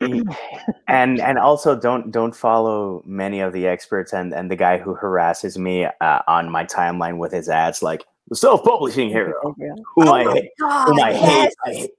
[0.88, 4.94] and and also don't don't follow many of the experts and and the guy who
[4.94, 9.68] harasses me uh, on my timeline with his ads like the self-publishing hero Yeah.
[9.94, 11.20] whom oh I my hate, god whom I hate.
[11.22, 11.90] yes, I hate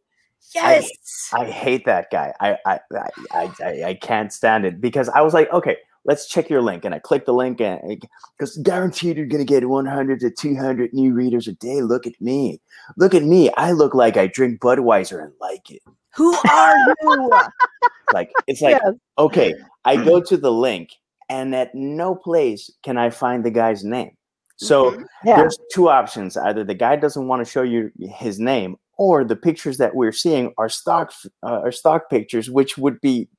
[0.55, 1.29] yes.
[1.33, 2.33] I hate that guy.
[2.39, 6.27] I I, I I I I can't stand it because I was like, okay, let's
[6.27, 8.01] check your link, and I click the link, and
[8.37, 11.81] because guaranteed you're gonna get 100 to 200 new readers a day.
[11.81, 12.61] Look at me,
[12.97, 13.49] look at me.
[13.57, 15.81] I look like I drink Budweiser and like it.
[16.15, 16.75] who are
[17.11, 17.31] you
[18.13, 18.93] Like it's like Yes.
[19.17, 19.53] okay,
[19.85, 20.89] I go to the link,
[21.29, 24.11] and at no place can I find the guy's name.
[24.57, 25.03] So Mhm.
[25.25, 25.35] Yeah.
[25.37, 29.35] there's two options: either the guy doesn't want to show you his name, or the
[29.35, 33.29] pictures that we're seeing are stock uh, are stock pictures, which would be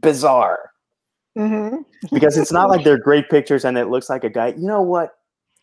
[0.00, 0.70] bizarre
[1.38, 1.84] Mhm.
[2.12, 4.48] because it's not like they're great pictures and it looks like a guy.
[4.48, 5.14] You know what?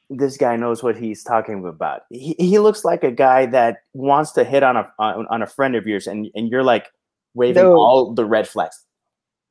[0.10, 2.04] This guy knows what he's talking about.
[2.10, 5.48] He, he looks like a guy that wants to hit on a on, on a
[5.48, 6.88] friend of yours, and and you're like
[7.34, 7.76] waving No.
[7.76, 8.84] all the red flags.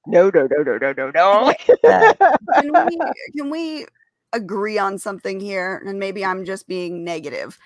[0.06, 1.54] No, no, no, no, no, no, no.
[1.82, 2.98] Can we
[3.36, 3.86] can we
[4.32, 7.56] agree on something here and maybe i'm just being negative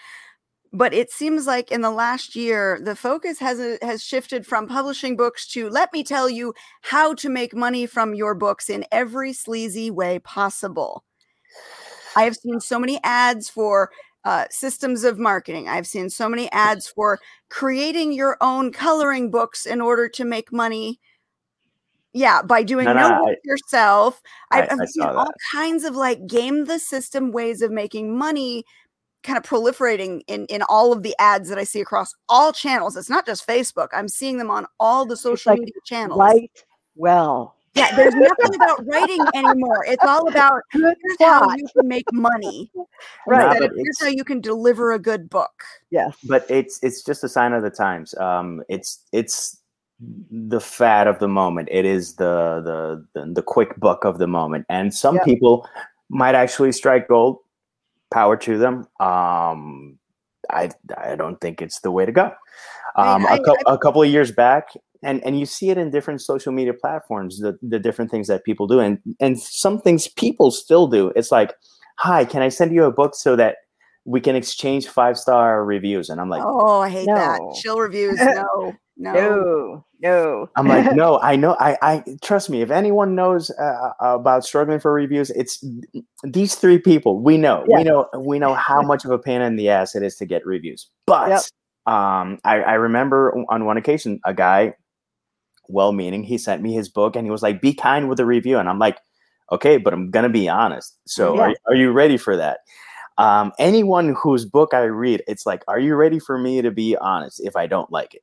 [0.73, 4.67] but it seems like in the last year the focus has uh, has shifted from
[4.69, 8.85] publishing books to let me tell you how to make money from your books in
[8.93, 11.05] every sleazy way possible.
[12.17, 13.91] I have seen so many ads for
[14.25, 15.69] uh, systems of marketing.
[15.69, 20.53] I've seen so many ads for creating your own coloring books in order to make
[20.53, 21.01] money.
[22.15, 24.21] Yeah by doing No, no, no, work yourself.
[24.51, 28.17] I- I've, I've I seen all kinds of like game the system ways of making
[28.17, 28.65] money
[29.23, 32.97] kind of proliferating in in all of the ads that I see across all channels.
[32.97, 33.89] It's not just Facebook.
[33.93, 36.19] I'm seeing them on all the social like media channels.
[36.19, 36.65] Write
[36.97, 37.55] well.
[37.75, 39.85] Yeah, there's nothing about writing anymore.
[39.87, 42.71] It's all about Good here's how you can make money.
[43.29, 43.39] Right.
[43.41, 45.63] Nah, instead but of, here's how you can deliver a good book.
[45.91, 46.17] Yes.
[46.25, 48.13] but it's it's just a sign of the times.
[48.15, 49.59] Um, it's it's
[50.31, 51.69] the fad of the moment.
[51.71, 55.25] It is the the the, the quick buck of the moment, and some Yeah.
[55.25, 55.69] people
[56.09, 57.39] might actually strike gold.
[58.13, 58.87] Power to them.
[59.01, 59.99] Um,
[60.51, 62.33] I I don't think it's the way to go.
[62.97, 64.69] Um, mean, a, I- a couple of years back,
[65.03, 67.41] and and you see it in different social media platforms.
[67.41, 71.13] The the different things that people do, and and some things people still do.
[71.17, 71.55] It's like,
[71.99, 73.57] hi, can I send you a book so that
[74.09, 76.09] we can exchange five star reviews?
[76.09, 77.39] And I'm like, Oh, I hate that.
[77.61, 78.19] Chill reviews.
[78.35, 79.13] No, no.
[79.13, 79.85] No.
[80.01, 80.51] No.
[80.57, 81.57] I'm like, no, I know.
[81.61, 82.63] I, I trust me.
[82.63, 85.63] If anyone knows uh, about struggling for reviews, it's
[86.25, 87.21] these three people.
[87.21, 90.03] We know, we know, we know how much of a pain in the ass it
[90.03, 90.89] is to get reviews.
[91.07, 91.95] But Yep.
[91.95, 94.75] um, I, I remember on one occasion, a guy,
[95.69, 98.59] well-meaning, he sent me his book and he was like, "Be kind with the review,"
[98.59, 98.99] and I'm like,
[99.53, 100.97] "Okay, but I'm gonna be honest.
[101.07, 101.43] So Yeah.
[101.43, 102.61] are, are you ready for that?"
[103.19, 106.97] Um, anyone whose book I read, it's like, are you ready for me to be
[106.97, 108.23] honest if I don't like it?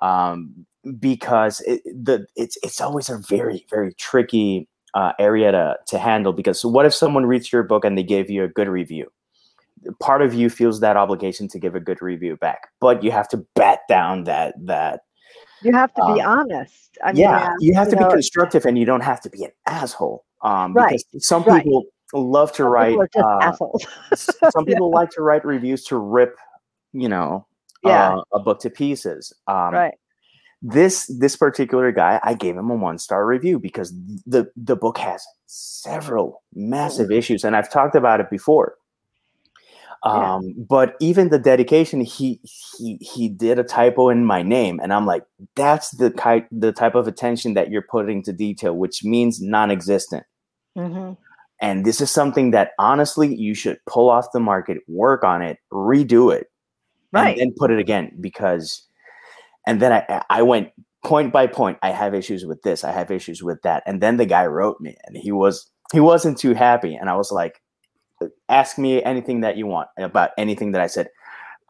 [0.00, 0.66] Um,
[0.98, 6.32] because it, the it's it's always a very very tricky uh, area to to handle.
[6.32, 9.10] Because what if someone reads your book and they gave you a good review?
[10.00, 13.28] Part of you feels that obligation to give a good review back, but you have
[13.28, 15.00] to bat down that that
[15.62, 16.98] You have to be Um, honest.
[17.02, 19.44] I mean, yeah, you have to you be constructive and you don't have to be
[19.44, 21.64] an asshole um Right, because some right.
[22.12, 23.52] Love to some write people are
[24.16, 26.36] just uh, some people like to write reviews to rip
[26.92, 27.46] you know
[27.82, 28.16] Yeah.
[28.16, 29.94] uh, a book to pieces um right.
[30.62, 33.92] this this particular guy i gave him a one star review because
[34.26, 38.76] the the book has several massive issues and i've talked about it before
[40.04, 40.34] Yeah.
[40.36, 44.92] um but even the dedication he he he did a typo in my name and
[44.92, 45.24] i'm like
[45.56, 50.24] that's the type the type of attention that you're putting to detail which means non-existent
[50.76, 51.12] hmm
[51.60, 55.58] and this is something that honestly you should pull off the market work on it
[55.72, 56.48] redo it
[57.12, 57.30] Right.
[57.30, 58.82] and then put it again because
[59.66, 60.70] and then I I went
[61.04, 61.78] point by point.
[61.82, 62.82] I have issues with this.
[62.82, 63.82] I have issues with that.
[63.86, 66.94] And then the guy wrote me, and he was he wasn't too happy.
[66.94, 67.60] And I was like,
[68.48, 71.08] ask me anything that you want about anything that I said.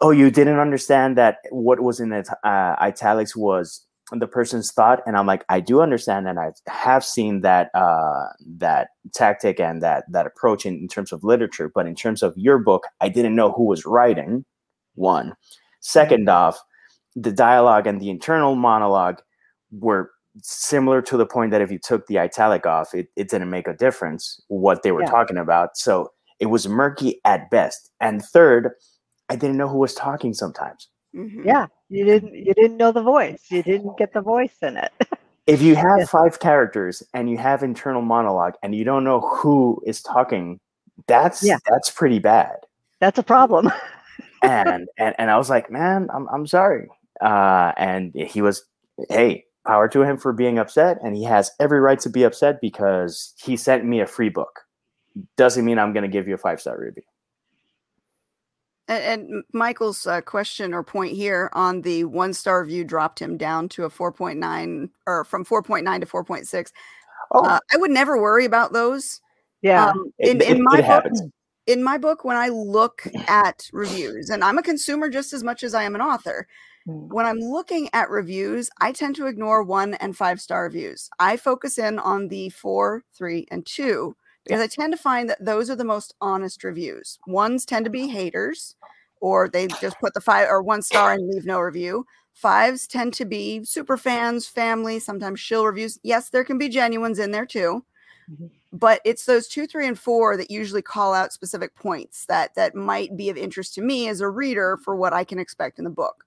[0.01, 5.01] Oh, you didn't understand that what was in it, uh, italics was the person's thought,
[5.07, 8.27] and I'm like, I do understand, and I have seen that uh,
[8.59, 11.71] that tactic and that that approach in, in terms of literature.
[11.75, 14.45] But in terms of your book, I didn't know who was writing.
[14.95, 15.35] One,
[15.81, 16.59] second off,
[17.17, 19.21] the dialogue and the internal monologue
[19.73, 20.11] were
[20.43, 23.69] similar to the point that if you took the italic off, it, it didn't make
[23.69, 25.11] a difference what they were Yeah.
[25.11, 25.77] talking about.
[25.77, 27.91] So it was murky at best.
[28.01, 28.71] And third,
[29.29, 30.89] I didn't know who was talking sometimes.
[31.15, 31.45] Mhm.
[31.45, 31.67] Yeah.
[31.89, 33.45] You didn't you didn't know the voice.
[33.51, 34.93] You didn't get the voice in it.
[35.47, 39.79] If you have five characters and you have internal monologue and you don't know who
[39.85, 40.59] is talking,
[41.07, 41.59] that's Yeah.
[41.69, 42.57] that's pretty bad.
[42.99, 43.71] That's a problem.
[44.43, 46.89] and and and I was like, man, I'm I'm sorry.
[47.21, 48.65] Uh, and he was,
[49.11, 52.61] hey, power to him for being upset, and he has every right to be upset
[52.63, 54.61] because he sent me a free book.
[55.37, 57.03] Doesn't mean I'm going to give you a five star review.
[58.89, 63.37] And, and Michael's uh, question or point here on the one star review dropped him
[63.37, 66.73] down to a 4.9 or from 4.9 to 4.6.
[67.33, 69.21] Oh, Uh, I would never worry about those.
[69.63, 69.87] yeah.
[69.91, 71.13] Um, it, in, it- in my book,
[71.67, 75.63] in my book, when I look at reviews, and I'm a consumer just as much
[75.63, 76.47] as I am an author,
[76.87, 77.09] Mm.
[77.09, 81.09] when I'm looking at reviews, I tend to ignore one and five star reviews.
[81.19, 84.15] I focus in on the four, three, and two
[84.47, 87.19] because I tend to find that those are the most honest reviews.
[87.27, 88.77] Ones tend to be haters,
[89.21, 92.07] or they just put the five or one star and leave no review.
[92.35, 95.99] Fives tend to be super fans, family, sometimes shill reviews.
[96.03, 97.85] Yes, there can be genuines in there too
[98.29, 98.51] Mhm.
[98.73, 102.75] but it's those two three and four that usually call out specific points that that
[102.75, 105.85] might be of interest to me as a reader for what i can expect in
[105.85, 106.24] the book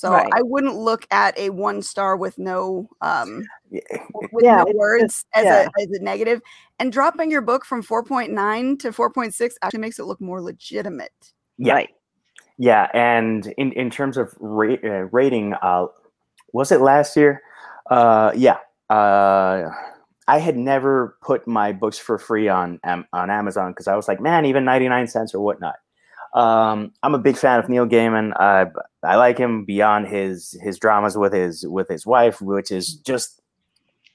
[0.00, 0.28] so Right.
[0.32, 5.44] i wouldn't look at a one star with no um with Yeah, no words as
[5.44, 5.62] yeah.
[5.76, 6.40] a as a negative
[6.78, 11.74] and dropping your book from 4.9 to 4.6 actually makes it look more legitimate yeah,
[11.74, 11.90] Right.
[12.56, 12.88] yeah.
[12.94, 15.86] And in in terms of ra- uh, rating, uh,
[16.54, 17.42] was it last year?
[17.90, 18.56] Uh, yeah.
[18.88, 19.68] Uh,
[20.26, 24.08] I had never put my books for free on Am- on Amazon because I was
[24.08, 25.76] like, man, even ninety nine cents or whatnot.
[26.34, 28.32] Um, I'm a big fan of Neil Gaiman.
[28.40, 28.66] I
[29.02, 33.40] I like him beyond his his dramas with his with his wife, which is just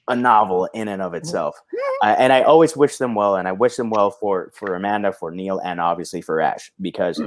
[0.08, 1.56] a novel in and of itself.
[2.02, 5.12] Uh, and I always wish them well, and I wish them well for for Amanda,
[5.12, 7.20] for Neil, and obviously for Ash because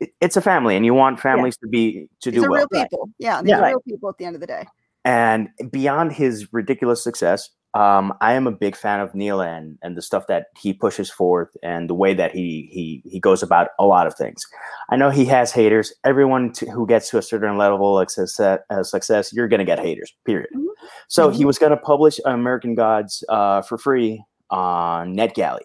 [0.00, 2.66] it, it's a family, and you want families to be to these do well.
[2.72, 3.60] real people yeah these Yeah.
[3.60, 4.64] are real people at the end of the day
[5.04, 9.96] And beyond his ridiculous success, um, I am a big fan of Neil and and
[9.96, 13.68] the stuff that he pushes forth and the way that he he he goes about
[13.78, 14.44] a lot of things.
[14.90, 15.92] I know he has haters.
[16.04, 19.78] Everyone to, who gets to a certain level of success, uh, success you're gonna get
[19.80, 20.12] haters.
[20.24, 20.50] Period.
[20.54, 20.64] Mhm.
[21.08, 25.62] So he was gonna publish American Gods uh, for free on NetGalley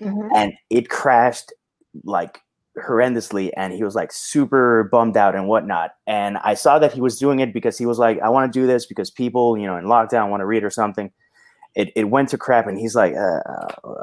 [0.00, 0.28] Mhm.
[0.36, 1.52] and it crashed
[2.04, 2.40] like
[2.86, 7.00] horrendously and he was like super bummed out and whatnot and i saw that he
[7.02, 9.66] was doing it because he was like i want to do this because people you
[9.66, 11.10] know in lockdown want to read or something
[11.74, 13.40] it, it went to crap and he's like uh,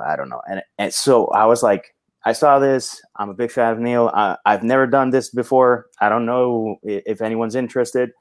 [0.06, 0.42] i don't know.
[0.50, 1.96] And, and so i was like
[2.26, 3.02] i saw this.
[3.16, 4.12] I'm a big fan of neil.
[4.14, 5.88] I, i've never done this before.
[6.02, 8.12] I don't know if anyone's interested.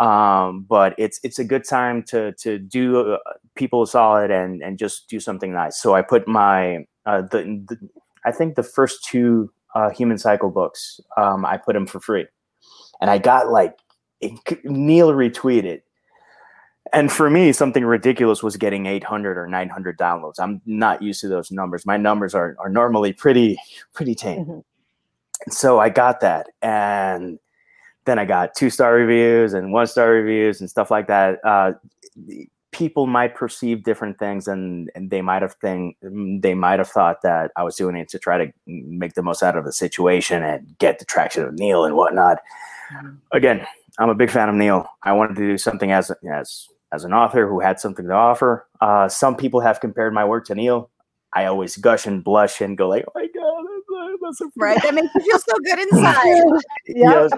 [0.00, 3.18] Um, but it's it's a good time to to do uh,
[3.54, 5.80] people solid and and just do something nice.
[5.80, 7.76] So i put my uh, the, the
[8.24, 12.26] I think the first two uh, Human Cycle books, um, I put them for free,
[13.00, 13.74] and I got like
[14.20, 14.32] it,
[14.64, 15.82] Neil retweeted
[16.92, 20.40] And for me, something ridiculous was getting 800 or 900 downloads.
[20.40, 21.86] I'm not used to those numbers.
[21.86, 23.58] My numbers are, are normally pretty
[23.94, 24.44] pretty tame.
[24.44, 24.64] Mhm.
[25.48, 27.38] So I got that, and
[28.04, 31.38] then I got two star reviews and one star reviews and stuff like that.
[31.44, 31.72] Uh,
[32.72, 35.96] people might perceive different things, and, and they might have think
[36.42, 39.42] they might have thought that I was doing it to try to make the most
[39.42, 42.38] out of the situation and get the traction of Neil and whatnot.
[42.92, 43.18] Mhm.
[43.32, 43.66] Again,
[43.98, 44.86] I'm a big fan of Neil.
[45.02, 48.66] I wanted to do something as as as an author who had something to offer.
[48.80, 50.90] Uh, some people have compared my work to Neil.
[51.34, 54.82] I always gush and blush and go like, "Oh my god, that's, that's so Right.
[54.82, 56.42] That makes you feel so good inside.
[56.88, 57.28] know,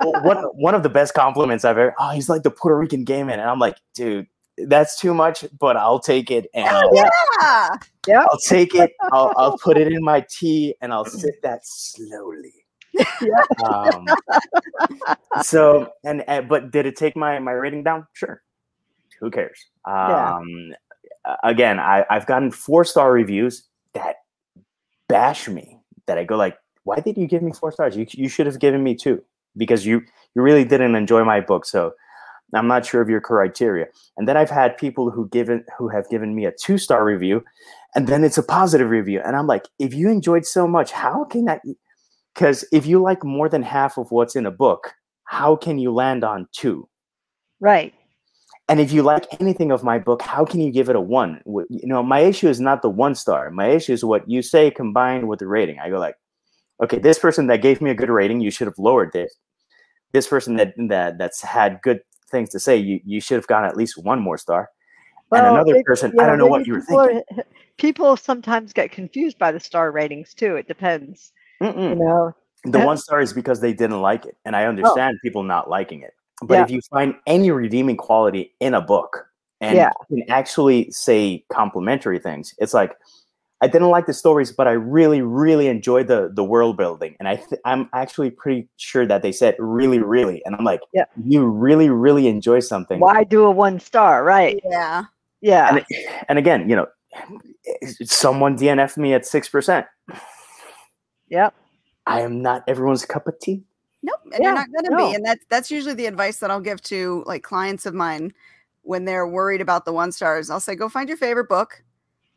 [0.00, 1.94] one one of the best compliments I've ever.
[1.98, 4.26] Oh, he's like the Puerto Rican gay man, and I'm like, dude,
[4.58, 7.68] that's too much, but I'll take it, and I'll, Yeah.
[8.06, 8.26] Yep.
[8.30, 8.92] I'll take it.
[9.12, 12.61] I'll, I'll put it in my tea, and I'll sip that slowly.
[13.64, 14.06] Um,
[15.42, 18.06] so, and, and but did it take my my rating down?
[18.12, 18.42] Sure.
[19.20, 19.58] Who cares?
[19.84, 20.74] Um,
[21.24, 24.16] a- again, I, I've gotten four star reviews that
[25.08, 25.78] bash me.
[26.06, 27.96] That I go like, why did you give me four stars?
[27.96, 29.22] You you should have given me two
[29.56, 30.02] because you
[30.34, 31.64] you really didn't enjoy my book.
[31.64, 31.94] So
[32.54, 33.86] I'm not sure of your criteria.
[34.16, 37.44] And then I've had people who given who have given me a two star review,
[37.94, 41.24] and then it's a positive review, and I'm like, if you enjoyed so much, how
[41.24, 41.62] can that?
[42.34, 45.92] Because if you like more than half of what's in a book, how can you
[45.92, 46.88] land on two?
[47.60, 47.92] Right.
[48.68, 51.42] And if you like anything of my book, how can you give it a one?
[51.46, 53.50] You know, my issue is not the one star.
[53.50, 55.78] My issue is what you say combined with the rating.
[55.78, 56.16] I go like,
[56.82, 59.34] okay, this person that gave me a good rating, you should have lowered this.
[60.12, 63.68] This person that that that's had good things to say, you you should have gotten
[63.68, 64.70] at least one more star.
[65.32, 67.22] and another it- person, you I don't know what you were thinking.
[67.78, 70.56] people sometimes get confused by the star ratings too.
[70.56, 71.32] It depends.
[71.62, 71.96] You Mm-mm.
[71.98, 72.34] know.
[72.64, 74.68] The one star is because they didn't like it, and I oh.
[74.68, 76.14] understand people not liking it.
[76.42, 76.62] But Yeah.
[76.64, 79.26] if you find any redeeming quality in a book,
[79.60, 79.90] and Yeah.
[80.10, 82.96] you can actually say complimentary things, it's like
[83.60, 87.28] I didn't like the stories, but I really, really enjoyed the the world building, and
[87.28, 91.04] I th- I'm actually pretty sure that they said really, really, and I'm like, Yeah.
[91.24, 94.24] you really, really enjoy something, Why do a one star?
[94.24, 94.60] Right.
[94.64, 95.04] Yeah.
[95.40, 95.76] Yeah.
[95.76, 95.84] and
[96.28, 96.86] and again, you know,
[97.66, 99.86] eh, someone DNF'd me at six percent.
[101.32, 101.54] Yep.
[102.06, 103.62] I am not everyone's cup of tea.
[104.02, 104.96] Nope, and Yeah, you're not going to no.
[105.10, 105.14] be.
[105.14, 108.32] And that's that's usually the advice that I'll give to like clients of mine
[108.82, 110.50] when they're worried about the one stars.
[110.50, 111.82] I'll say, go find your favorite book,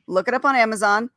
[0.08, 1.10] look it up on Amazon,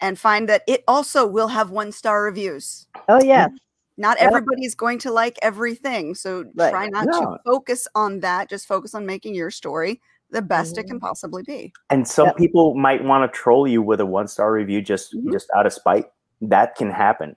[0.00, 2.86] and find that it also will have one star reviews.
[3.08, 3.50] Oh yes.
[3.98, 4.28] Not Yep.
[4.28, 6.70] everybody's going to like everything, so Right.
[6.70, 7.20] try not No.
[7.20, 8.48] to focus on that.
[8.48, 10.00] Just focus on making your story
[10.30, 10.88] the best it Mm-hmm.
[10.90, 11.72] can possibly be.
[11.90, 12.36] And some Yep.
[12.36, 15.32] people might want to troll you with a one star review just Mhm.
[15.32, 16.06] just out of spite.
[16.40, 17.36] That can happen.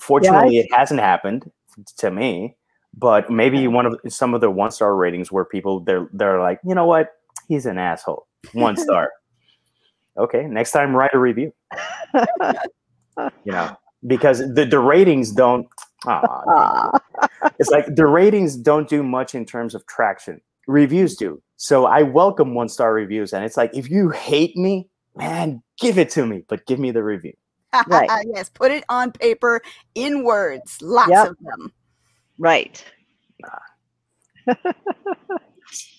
[0.00, 1.50] Fortunately, it hasn't happened
[1.98, 2.56] to me.
[2.96, 6.60] But maybe one of some of the one star ratings where people they're they're like,
[6.64, 7.08] you know what,
[7.48, 8.26] he's an asshole.
[8.52, 9.10] One star.
[10.16, 11.52] okay, next time write a review.
[13.44, 13.76] You know,
[14.08, 15.68] because the the ratings don't.
[16.04, 16.98] aw,
[17.60, 20.40] it's like the ratings don't do much in terms of traction.
[20.66, 21.40] Reviews do.
[21.58, 25.96] So I welcome one star reviews, and it's like if you hate me, man, give
[25.96, 27.34] it to me, but give me the review.
[27.86, 28.08] Right.
[28.34, 29.60] yes, put it on paper
[29.94, 31.28] in words, lots Yep.
[31.30, 31.72] of them.
[32.38, 32.84] right.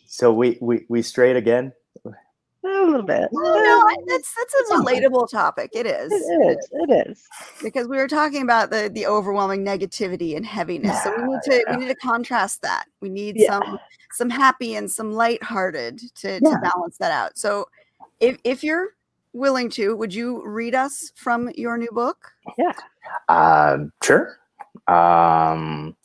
[0.07, 1.73] So we we we straight again.
[2.05, 3.27] A little bit.
[3.35, 5.71] Oh, no, no, that's that's a relatable topic.
[5.73, 6.09] It is.
[6.11, 6.69] It is.
[6.71, 7.23] It is.
[7.61, 11.03] because we were talking about the the overwhelming negativity and heaviness.
[11.03, 12.85] So we need to we need to contrast that.
[13.01, 13.59] We need Yeah.
[13.59, 13.79] some
[14.13, 16.51] some happy and some lighthearted to, Yeah.
[16.51, 17.37] to balance that out.
[17.37, 17.67] So
[18.21, 18.94] if if you're
[19.35, 22.31] willing to, would you read us from your new book?
[22.57, 22.73] Yeah.
[23.29, 24.37] Um, sure.
[24.87, 25.95] Um,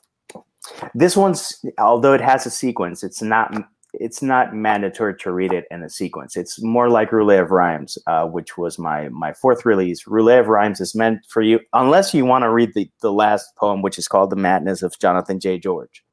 [0.94, 3.54] this one's although it has a sequence, it's not
[3.94, 6.36] it's not mandatory to read it in a sequence.
[6.36, 10.06] It's more like Roulette of Rhymes, uh, which was my my fourth release.
[10.06, 13.54] Roulette of Rhymes is meant for you unless you want to read the the last
[13.56, 15.58] poem, which is called "The Madness of Jonathan J.
[15.58, 16.04] George."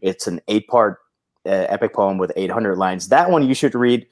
[0.00, 0.98] It's an eight part
[1.46, 3.08] uh, epic poem with 800 lines.
[3.08, 4.06] That one you should read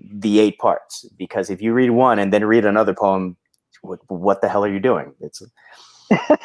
[0.00, 3.36] the eight parts because if you read one and then read another poem,
[3.82, 5.12] what, what the hell are you doing?
[5.20, 5.42] It's
[6.10, 6.36] yeah,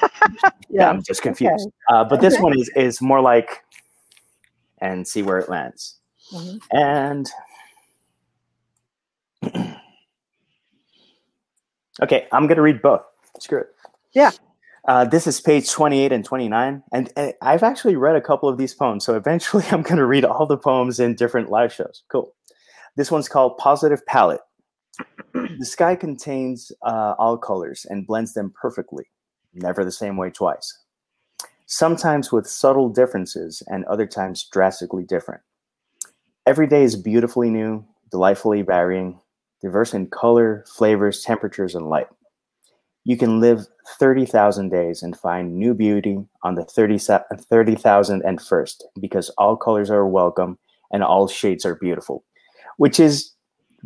[0.69, 0.89] Yeah.
[0.89, 1.69] I'm just confused.
[1.89, 3.63] Uh, but this one is is more like,
[4.79, 5.97] and see where it lands.
[6.33, 6.59] Mhm.
[6.71, 7.29] And
[12.01, 13.05] okay, I'm gonna read both.
[13.39, 13.67] Screw it.
[14.13, 14.31] Yeah.
[14.85, 18.57] Uh, this is page 28 and 29, and, and I've actually read a couple of
[18.57, 19.05] these poems.
[19.05, 22.03] So eventually, I'm gonna read all the poems in different live shows.
[22.09, 22.33] Cool.
[22.95, 24.41] This one's called Positive Palette.
[25.33, 29.05] the sky contains uh, all colors and blends them perfectly,
[29.53, 30.77] never the same way twice.
[31.65, 35.41] Sometimes with subtle differences, and other times drastically different.
[36.45, 39.19] Every day is beautifully new, delightfully varying,
[39.59, 42.07] diverse in color, flavors, temperatures, and light.
[43.05, 43.65] You can live
[43.97, 50.59] 30,000 days and find new beauty on the 30,001st 30, because all colors are welcome
[50.91, 52.23] and all shades are beautiful,
[52.77, 53.31] which is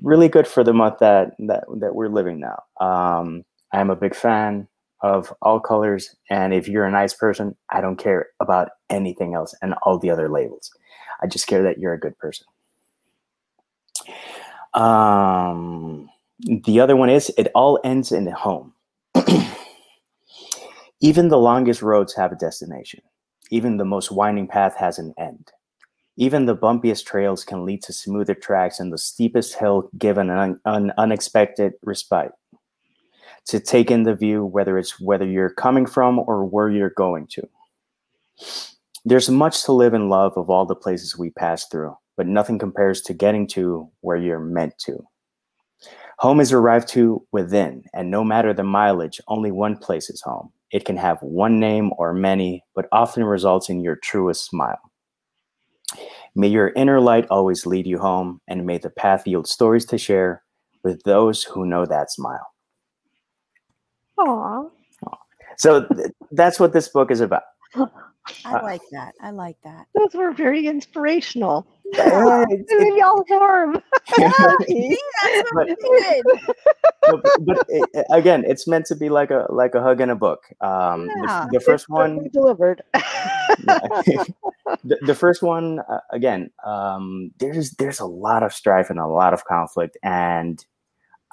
[0.01, 2.63] really good for the month that that, that we're living now.
[2.85, 4.67] Um, I'm a big fan
[5.01, 9.53] of all colors, and if you're a nice person, I don't care about anything else
[9.61, 10.71] and all the other labels.
[11.21, 12.45] I just care that you're a good person.
[14.73, 16.09] Um,
[16.39, 18.73] the other one is it all ends in home.
[20.99, 23.01] Even the longest roads have a destination.
[23.49, 25.51] Even the most winding path has an end.
[26.17, 30.59] Even the bumpiest trails can lead to smoother tracks, and the steepest hill given an,
[30.65, 32.31] an unexpected respite
[33.45, 37.27] to take in the view, whether it's whether you're coming from or where you're going
[37.27, 37.47] to.
[39.05, 42.59] There's much to live and love of all the places we pass through, but nothing
[42.59, 45.05] compares to getting to where you're meant to.
[46.17, 50.51] Home is arrived to within, and no matter the mileage, only one place is home.
[50.71, 54.79] It can have one name or many, but often results in your truest smile.
[56.35, 59.97] May your inner light always lead you home, and may the path yield stories to
[59.97, 60.43] share
[60.83, 62.47] with those who know that smile.
[64.19, 64.69] Aww.
[65.57, 67.41] So th- that's what this book is about.
[67.75, 67.85] I
[68.45, 69.13] uh, like that.
[69.21, 69.87] I like that.
[69.95, 71.65] Those were very inspirational.
[71.93, 73.81] Yeah, They it's- made me all warm.
[74.13, 75.67] See, that's what
[77.01, 80.09] But- but, but it, again, it's meant to be like a like a hug in
[80.09, 80.41] a book.
[80.61, 81.47] Um, the- Yeah.
[81.51, 82.81] the, first It's one, certainly delivered.
[84.83, 86.51] the, the first one uh, again.
[86.65, 90.63] Um, there's there's a lot of strife and a lot of conflict, and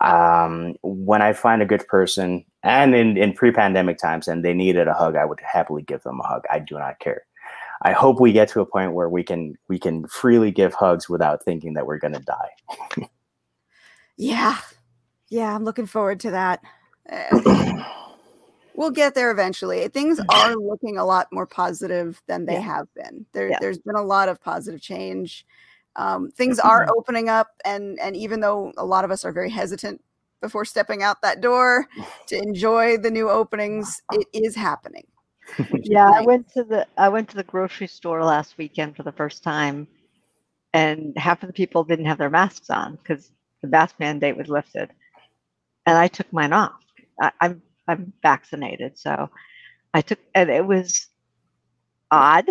[0.00, 4.88] um, when I find a good person, and in in pre-pandemic times, and they needed
[4.88, 6.42] a hug, I would happily give them a hug.
[6.50, 7.22] I do not care.
[7.82, 11.08] I hope we get to a point where we can we can freely give hugs
[11.08, 13.08] without thinking that we're going to die.
[14.16, 14.58] Yeah.
[15.28, 16.62] Yeah, I'm looking forward to that.
[18.74, 19.86] We'll get there eventually.
[19.88, 22.60] Things are looking a lot more positive than they Yeah.
[22.60, 23.24] have been.
[23.32, 23.58] There, Yeah.
[23.60, 25.46] There's been a lot of positive change.
[25.96, 29.50] Um, things are opening up, and and even though a lot of us are very
[29.50, 30.02] hesitant
[30.40, 31.86] before stepping out that door
[32.26, 35.06] to enjoy the new openings, it is happening.
[35.72, 39.12] yeah, I went to the I went to the grocery store last weekend for the
[39.12, 39.86] first time,
[40.72, 43.30] and half of the people didn't have their masks on because
[43.62, 44.90] the mask mandate was lifted,
[45.86, 46.80] and I took mine off.
[47.20, 49.30] I, I'm I'm vaccinated, so
[49.94, 51.08] I took, and it was
[52.10, 52.46] odd,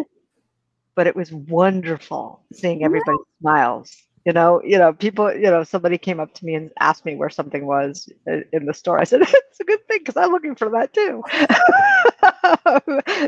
[0.96, 3.96] but it was wonderful seeing everybody smiles.
[4.26, 5.34] You know, you know, people.
[5.34, 8.66] You know, somebody came up to me and asked me where something was uh, in
[8.66, 9.00] the store.
[9.00, 11.24] I said, "It's a good thing because I'm looking for that too."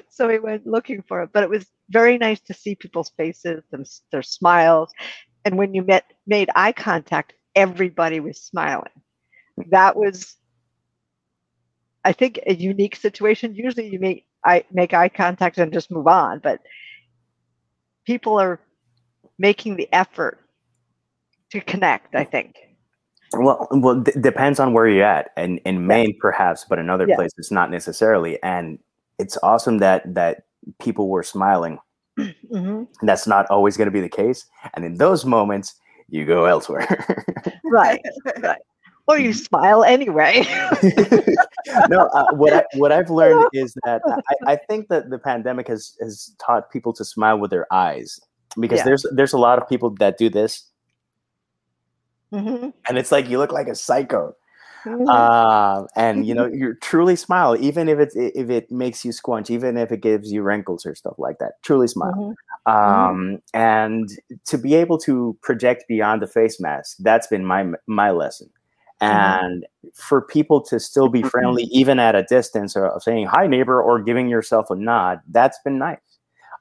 [0.10, 3.64] so we went looking for it, but it was very nice to see people's faces,
[3.72, 4.92] them, their smiles,
[5.46, 8.92] and when you met made eye contact, everybody was smiling.
[9.70, 10.38] That was,
[12.06, 13.54] I think, a unique situation.
[13.56, 16.62] Usually, you make I make eye contact and just move on, but
[18.06, 18.60] people are
[19.40, 20.40] making the effort
[21.52, 22.16] to connect.
[22.16, 22.56] I think.
[23.34, 27.08] Well, well, d- depends on where you're at, and in Maine perhaps, but in other
[27.10, 27.16] Yeah.
[27.16, 28.42] places not necessarily.
[28.44, 28.80] And
[29.20, 30.44] it's awesome that that
[30.80, 31.80] people were smiling.
[32.54, 32.88] Mhm.
[33.02, 34.46] That's not always going to be the case,
[34.76, 35.74] and in those moments,
[36.08, 36.88] you go elsewhere.
[37.66, 38.00] Right,
[38.42, 38.62] right.
[39.08, 40.44] Or you smile anyway.
[41.90, 44.02] no, uh, what I, what I've learned is that
[44.48, 48.20] I, I think that the pandemic has has taught people to smile with their eyes
[48.60, 48.86] because Yeah.
[48.86, 50.66] there's there's a lot of people that do this,
[52.34, 54.34] Mhm, and it's like you look like a psycho.
[54.86, 55.08] mhm.
[55.10, 59.50] um, and you know you truly smile even if it if it makes you squinch
[59.50, 62.36] even if it gives you wrinkles or stuff like that truly smile
[62.68, 62.72] Mhm.
[62.72, 64.10] um, and
[64.46, 68.50] to be able to project beyond the face mask that's been my my lesson
[69.02, 73.82] and for people to still be friendly even at a distance or saying hi neighbor
[73.82, 75.98] or giving yourself a nod that's been nice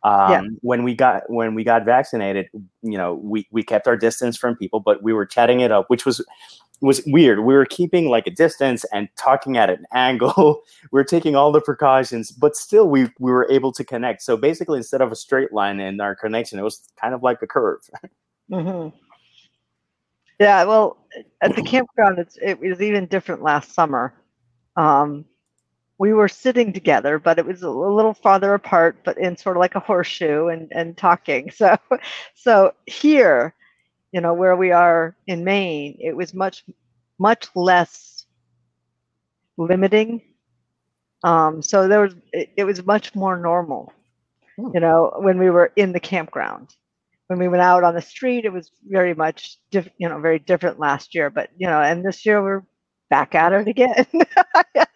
[0.03, 0.43] um, Yeah.
[0.61, 2.49] when we got when we got vaccinated
[2.82, 5.89] you know we we kept our distance from people but we were chatting it up
[5.89, 6.24] which was
[6.80, 7.41] was weird.
[7.41, 10.62] We were keeping like a distance and talking at an angle.
[10.93, 14.22] we were taking all the precautions, but still we we were able to connect.
[14.22, 17.43] So basically, instead of a straight line in our connection, it was kind of like
[17.43, 17.80] a curve.
[18.53, 18.89] hmm
[20.41, 20.97] Yeah, well,
[21.43, 24.14] at the campground, it's, it was even different last summer.
[24.76, 25.24] Um,
[25.99, 29.61] we were sitting together, but it was a little farther apart, but in sort of
[29.61, 31.51] like a horseshoe and, and talking.
[31.57, 31.76] So,
[32.35, 33.55] so here,
[34.12, 36.64] you know, where we are in Maine, it was much,
[37.18, 38.26] much less
[39.57, 40.20] limiting.
[41.22, 43.93] Um, so there was, it, it was much more normal,
[44.57, 44.72] Hmm.
[44.72, 46.74] you know, when we were in the campground
[47.35, 50.39] when we went out on the street, it was very much, diff, you know, very
[50.39, 51.30] different last year.
[51.30, 52.62] But you know, and this year we're
[53.11, 54.07] back at it again.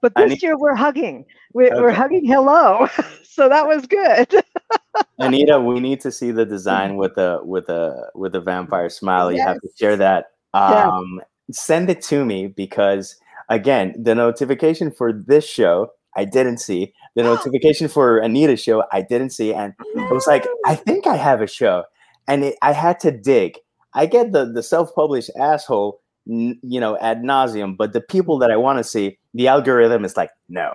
[0.00, 1.24] but this year we're hugging.
[1.54, 2.88] We're, we're hugging hello,
[3.24, 4.32] so that was good.
[5.18, 9.32] Anita, we need to see the design with the with a with a vampire smile.
[9.32, 10.26] You have to share that.
[10.54, 10.88] Yeah.
[10.88, 13.16] Um, Send it to me because
[13.48, 16.92] again, the notification for this show I didn't see.
[17.16, 21.16] The notification for Anita's show I didn't see, and it was like I think I
[21.16, 21.84] have a show,
[22.26, 23.58] and it, I had to dig.
[23.94, 28.38] I get the the self published asshole, n- you know, ad nauseum, but the people
[28.40, 30.74] that I want to see, the algorithm is like no,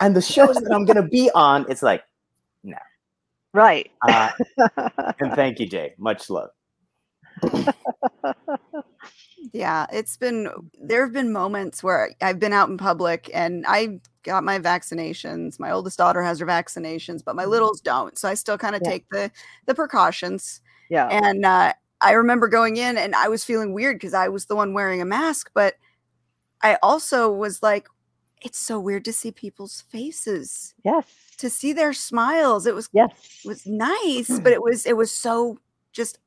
[0.00, 2.04] and the shows that I'm gonna be on, it's like.
[2.64, 2.78] No,
[3.52, 3.90] right.
[4.02, 4.30] Uh,
[5.20, 5.94] and thank you, Jay.
[5.98, 6.50] Much love.
[9.52, 10.48] Yeah, it's been
[10.80, 15.60] there have been moments where I've been out in public and I got my vaccinations.
[15.60, 18.16] My oldest daughter has her vaccinations, but my littles don't.
[18.16, 18.90] So I still kind of Yeah.
[18.90, 19.30] take the
[19.66, 20.60] the precautions.
[20.88, 21.08] yeah.
[21.08, 24.56] And uh, I remember going in and I was feeling weird because I was the
[24.56, 25.74] one wearing a mask, but
[26.62, 27.86] I also was like,
[28.42, 31.06] it's so weird to see people's faces, Yes.
[31.38, 32.66] to see their smiles.
[32.66, 33.10] It was Yes.
[33.44, 35.58] It was nice, but it was it was so
[35.92, 36.18] just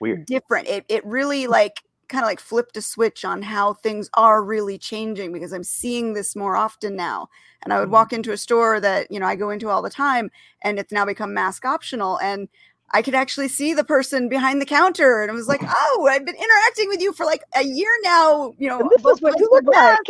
[0.00, 0.26] Weird.
[0.26, 0.68] different.
[0.68, 4.78] It it really like kind of like flipped a switch on how things are really
[4.78, 7.28] changing because I'm seeing this more often now.
[7.62, 7.92] And I would Mhm.
[7.92, 10.30] walk into a store that, you know, I go into all the time
[10.62, 12.48] and it's now become mask optional and
[12.94, 16.24] I could actually see the person behind the counter and it was like, "Oh, I've
[16.24, 19.48] been interacting with you for like a year now, you know, this is what you
[19.52, 20.08] look like.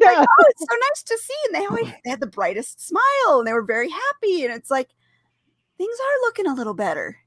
[0.00, 0.24] yeah.
[0.24, 1.34] oh, it's so nice to see.
[1.46, 4.44] And they always they had the brightest smile and they were very happy.
[4.44, 4.88] And it's like
[5.78, 7.18] things are looking a little better.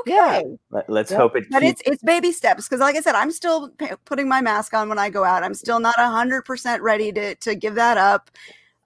[0.00, 0.12] Okay.
[0.12, 0.42] Yeah.
[0.88, 1.20] Let, us Yep.
[1.20, 1.80] hope it But keeps.
[1.80, 4.88] it's it's baby steps because, like I said, I'm still p- putting my mask on
[4.88, 5.42] when I go out.
[5.44, 8.30] I'm still not hundred percent ready to to give that up.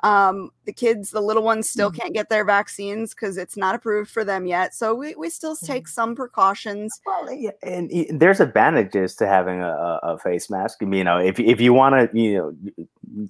[0.04, 4.08] Um, the kids, the little ones, still can't get their vaccines because it's not approved
[4.10, 4.72] for them yet.
[4.74, 7.00] So we we still take some precautions.
[7.04, 10.82] Well, yeah, and y- there's advantages to having a, a, a face mask.
[10.82, 12.56] You know, if if you want to, you
[13.16, 13.26] know,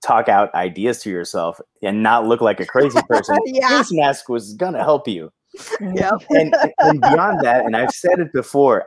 [0.00, 3.68] talk out ideas to yourself and not look like a crazy person, Yeah.
[3.68, 5.32] face mask was gonna help you.
[5.80, 6.14] Yep.
[6.30, 8.86] And, and beyond that, and I've said it before,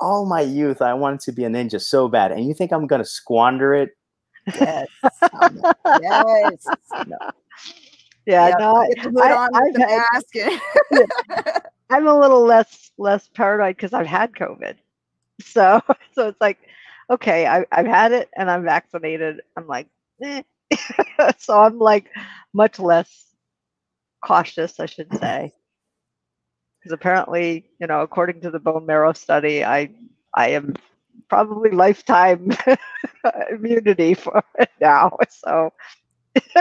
[0.00, 2.86] all my youth, I wanted to be a ninja so bad, and you think I'm
[2.86, 3.90] gonna squander it?
[4.58, 4.86] Yes.
[5.02, 6.66] yes.
[8.26, 8.48] Yeah.
[8.48, 8.58] Yep.
[8.58, 10.36] No, I, Get the hood I- on with I've the had- mask.
[10.92, 14.76] and- I'm a little less less paranoid because I've had COVID.
[15.42, 15.80] So
[16.14, 16.58] so it's like,
[17.10, 19.40] okay, I, I've had it and I'm vaccinated.
[19.56, 19.88] I'm like,
[20.22, 20.42] eh.
[21.38, 22.10] so I'm like
[22.52, 23.26] much less
[24.24, 25.52] cautious, I should say.
[26.80, 29.90] Because apparently, you know, according to the bone marrow study, I
[30.34, 30.74] I am
[31.28, 32.50] probably lifetime
[33.50, 35.16] immunity for it now.
[35.30, 35.72] So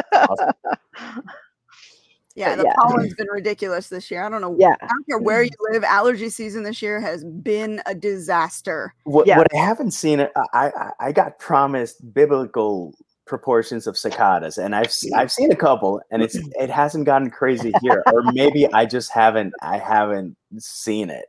[2.35, 2.73] yeah, the yeah.
[2.77, 4.23] pollen's been ridiculous this year.
[4.23, 4.55] I don't know.
[4.59, 4.75] yeah.
[4.81, 5.83] I don't care where you live.
[5.83, 8.93] Allergy season this year has been a disaster.
[9.03, 9.37] What, Yeah.
[9.37, 12.93] what I haven't seen, I, I I got promised biblical
[13.29, 17.71] proportions of cicadas, and I've I've seen a couple, and it's it hasn't gotten crazy
[17.81, 21.27] here, or maybe I just haven't I haven't seen it.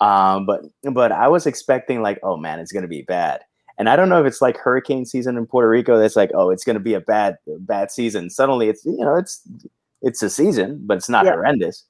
[0.00, 0.62] Um, but
[0.92, 3.42] but I was expecting like, oh man, it's gonna be bad,
[3.78, 5.98] and I don't know if it's like hurricane season in Puerto Rico.
[5.98, 8.30] That's like, oh, it's gonna be a bad bad season.
[8.30, 9.42] Suddenly, it's you know it's
[10.02, 11.32] it's a season, but it's not Yeah.
[11.32, 11.84] horrendous.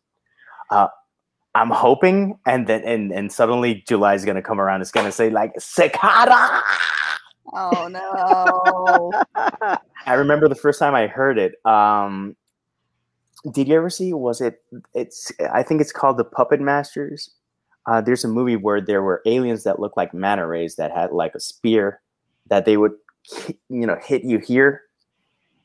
[0.70, 0.88] Uh,
[1.54, 4.82] I'm hoping, and then and and suddenly July is gonna come around.
[4.82, 6.62] It's gonna say like cicada.
[7.56, 9.12] Oh no.
[10.06, 11.54] I remember the first time I heard it.
[11.64, 12.36] Um,
[13.52, 14.12] did you ever see?
[14.12, 14.62] Was it?
[14.94, 15.32] It's.
[15.52, 17.30] I think it's called the Puppet Masters.
[17.86, 21.12] Uh, there's a movie where there were aliens that looked like manta rays that had
[21.12, 22.00] like a spear
[22.48, 22.92] that they would,
[23.24, 24.82] hit- you know, hit you here,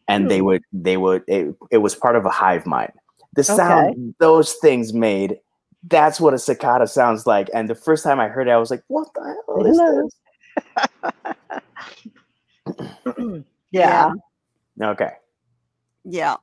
[0.07, 0.45] and they Hmm.
[0.45, 2.93] would they would it, it was part of a hive mind.
[3.35, 5.39] The sound those things made.
[5.87, 7.49] That's what a cicada sounds like.
[7.55, 11.33] And the first time I heard it, I was like, "What the hell is this?"
[13.71, 14.11] yeah.
[14.81, 15.11] Okay.
[16.03, 16.37] Yeah.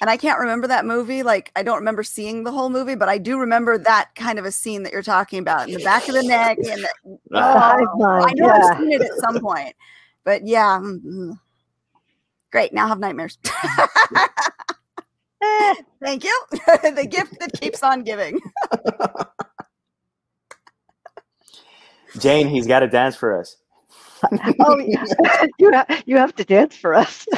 [0.00, 1.22] And I can't remember that movie.
[1.22, 4.44] Like, I don't remember seeing the whole movie, but I do remember that kind of
[4.44, 6.56] a scene that you're talking about in the back of the neck.
[6.58, 6.88] And the,
[7.28, 8.70] The Oh, I know yeah.
[8.72, 9.74] I've seen it at some point,
[10.24, 10.78] but yeah.
[10.82, 11.38] mm, mm.
[12.50, 12.72] Great.
[12.72, 13.38] Now I have nightmares.
[16.02, 16.44] Thank you.
[16.50, 18.40] the gift that keeps on giving.
[22.18, 23.56] Jane, he's got to dance for us.
[24.60, 24.78] oh,
[25.58, 27.26] you, ha- you have to dance for us.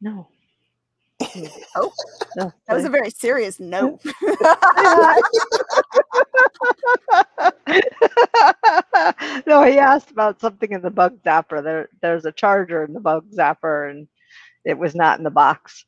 [0.00, 0.28] no.
[1.76, 1.92] Oh,
[2.36, 3.98] No, That was a very serious no.
[9.46, 11.62] no, he asked about something in the bug zapper.
[11.62, 14.06] There, there's a charger in the bug zapper, and
[14.64, 15.84] it was not in the box.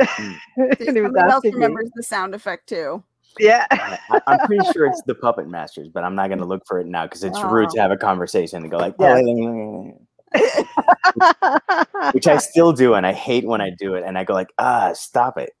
[0.00, 0.32] Hmm.
[0.56, 1.54] and he was else asking me.
[1.56, 3.04] remembers the sound effect too.
[3.38, 3.66] Yeah.
[3.70, 6.78] I, I'm pretty sure it's the Puppet Masters, but I'm not going to look for
[6.80, 9.20] it now because it's rude to have a conversation and go like, Yeah.
[12.12, 14.52] which I still do, and I hate when I do it, and I go like,
[14.58, 15.52] ah, stop it.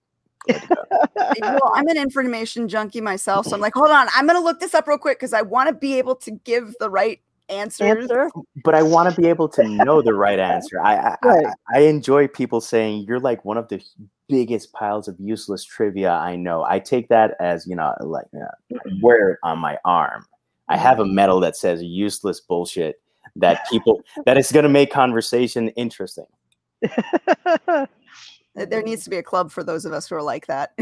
[0.48, 4.74] well, I'm an information junkie myself, so I'm like, hold on, I'm gonna look this
[4.74, 8.10] up real quick because I want to be able to give the right answers.
[8.10, 8.30] Answer.
[8.64, 10.80] But I want to be able to know the right answer.
[10.80, 11.46] I I, Right.
[11.72, 13.82] I I enjoy people saying you're like one of the
[14.28, 16.64] biggest piles of useless trivia I know.
[16.64, 20.26] I take that as you know, like uh, I wear it on my arm.
[20.68, 23.00] I have a medal that says useless bullshit
[23.36, 26.26] that people that is going to make conversation interesting.
[28.56, 30.74] There needs to be a club for those of us who are like that.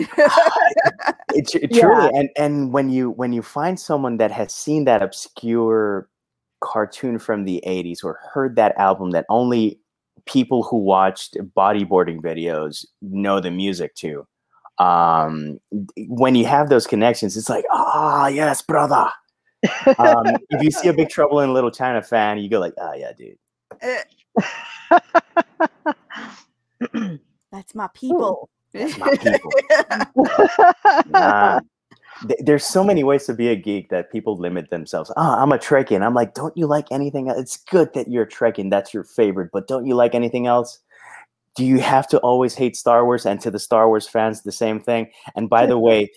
[1.35, 2.11] It, tr- Yeah.
[2.15, 6.07] and and when you when you find someone that has seen that obscure
[6.63, 9.79] cartoon from the '80s or heard that album that only
[10.27, 14.27] people who watched bodyboarding videos know the music to,
[14.79, 15.59] um,
[16.09, 19.11] when you have those connections, it's like, ah, yes, brother.
[19.99, 22.95] Um, if you see a Big Trouble in Little China fan, you go like, ah,
[22.95, 23.39] yeah, dude.
[23.81, 24.03] Eh,
[27.53, 28.49] That's my people.
[28.73, 29.53] That's my people.
[31.11, 31.61] Nah.
[32.27, 35.11] Th- there's so many ways to be a geek that people limit themselves.
[35.17, 35.95] Oh, I'm a Trekkie.
[35.95, 37.29] And I'm like, don't you like anything?
[37.29, 37.39] else?
[37.39, 38.71] It's good that you're a Trekkie.
[38.71, 40.79] That's your favorite, but don't you like anything else?
[41.55, 43.27] Do you have to always hate Star Wars?
[43.27, 45.11] And to the Star Wars fans, the same thing.
[45.37, 46.11] And by the way,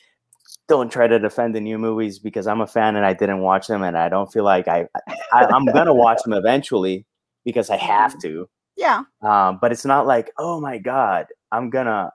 [0.67, 3.67] don't try to defend the new movies because I'm a fan and I didn't watch
[3.67, 4.87] them, and I don't feel like I,
[5.31, 7.05] I I'm gonna watch them eventually
[7.43, 8.49] because I have to.
[8.75, 9.03] yeah.
[9.21, 12.11] Um, but it's not like, oh my god, I'm gonna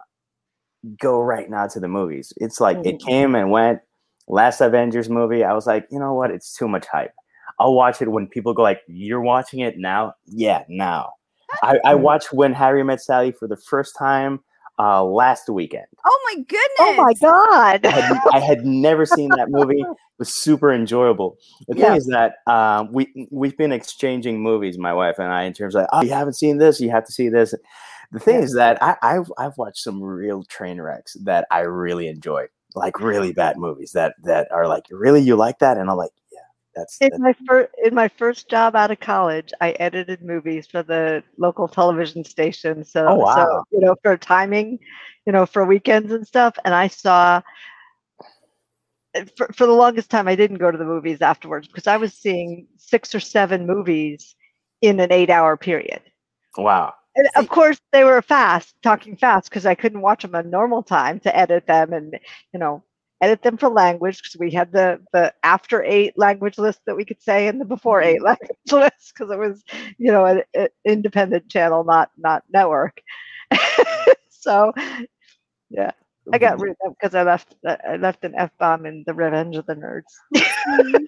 [0.99, 2.33] go right now to the movies.
[2.39, 3.07] It's like it Mhm.
[3.07, 3.81] came and went.
[4.29, 6.31] Last Avengers movie, I was like, you know what?
[6.31, 7.13] It's too much hype.
[7.59, 11.15] I'll watch it when people go like, "You're watching it now?" Yeah, now.
[11.63, 12.01] I, I Mhm.
[12.01, 14.41] watched When Harry Met Sally for the first time
[14.79, 15.85] uh, last weekend.
[16.07, 16.79] Oh my goodness.
[16.79, 17.85] oh my god.
[17.85, 19.85] I had, I had never seen that movie.
[20.21, 21.39] It was super enjoyable.
[21.69, 25.55] The thing is that um, we we've been exchanging movies, my wife and I, in
[25.55, 27.55] terms of oh, you haven't seen this, you have to see this.
[28.13, 28.43] The thing Yeah.
[28.43, 33.01] is that I, I've I've watched some real train wrecks that I really enjoy, like
[33.01, 36.41] really bad movies that that are like really you like that, and I'm like yeah,
[36.75, 40.67] that's, In that's my first in my first job out of college, I edited movies
[40.67, 42.85] for the local television station.
[42.85, 43.35] So, Oh, wow.
[43.35, 44.79] so you know, for timing,
[45.27, 46.57] you know, for weekends and stuff.
[46.65, 47.43] And I saw
[49.15, 51.97] uh, for, for the longest time, I didn't go to the movies afterwards because I
[51.97, 54.35] was seeing six or seven movies
[54.83, 56.03] in an eight-hour period.
[56.57, 56.95] wow.
[57.17, 60.83] And of course, they were fast, talking fast, because I couldn't watch them on normal
[60.83, 62.19] time to edit them and,
[62.53, 62.83] you know,
[63.21, 67.05] edit them for language because we had the the after eight language list that we
[67.05, 68.27] could say and the before eight mm-hmm.
[68.27, 69.63] language list because it was,
[69.99, 73.01] you know, an, an independent channel, not not network.
[74.31, 74.73] so,
[75.69, 75.91] yeah,
[76.33, 76.63] I got mm-hmm.
[76.63, 79.75] rid of because I left I left an f bomb in the Revenge of the
[79.75, 80.03] Nerds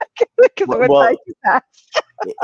[0.57, 1.61] because Well- it went well, by too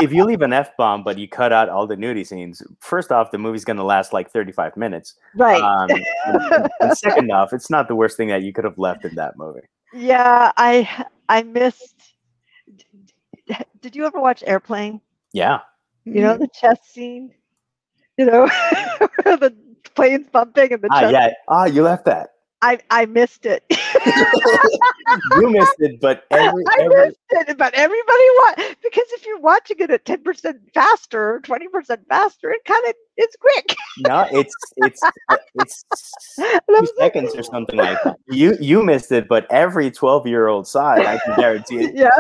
[0.01, 3.13] if you leave an f bomb but you cut out all the nudie scenes, first
[3.13, 5.15] off, the movie's gonna last like 35 minutes.
[5.37, 5.61] Right.
[5.63, 5.89] Um,
[6.27, 9.15] and, and second off, it's not the worst thing that you could have left in
[9.15, 9.61] that movie.
[9.95, 11.95] Yeah, I I missed.
[12.77, 12.85] d-
[13.47, 15.01] d- Did you ever watch Airplane?
[15.33, 15.61] Yeah.
[16.05, 17.33] You know the chess scene.
[18.17, 18.47] You know
[19.25, 19.55] the
[19.95, 21.13] plane's bumping and the Ah, chess.
[21.13, 21.31] yeah.
[21.49, 22.31] Ah, you left that.
[22.63, 23.65] I I missed it.
[25.37, 29.79] You missed it, but every, I missed it, but everybody wa because if you're watching
[29.81, 33.77] it at ten percent faster, twenty percent faster, it kind of it's quick.
[33.99, 35.85] no, it's it's uh, it's
[36.37, 38.19] two like, seconds or something like that.
[38.29, 41.07] You you missed it, but every 12 year old saw it.
[41.07, 41.95] I can guarantee it.
[41.95, 42.11] yeah.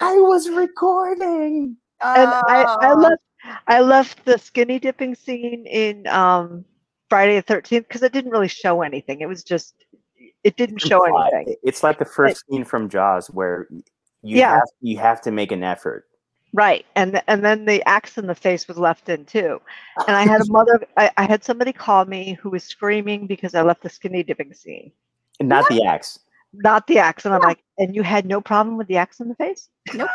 [0.00, 1.76] I was recording.
[2.02, 2.96] and I, I Oh.
[2.96, 3.22] left
[3.68, 6.64] I left the skinny dipping scene in um,
[7.10, 9.20] Friday the Thirteenth because it didn't really show anything.
[9.20, 9.74] It was just
[10.42, 11.56] it didn't show anything.
[11.62, 13.66] It's like the first scene from Jaws where
[14.22, 14.54] you Yeah.
[14.54, 16.06] have you have to make an effort.
[16.52, 19.60] Right, and and then the axe in the face was left in too.
[20.08, 23.54] And I had a mother, I, I had somebody call me who was screaming because
[23.54, 24.90] I left the skinny dipping scene,
[25.40, 26.18] Not the axe.
[26.52, 27.24] Not the axe.
[27.24, 29.68] And I'm like, and you had no problem with the axe in the face?
[29.92, 30.06] I,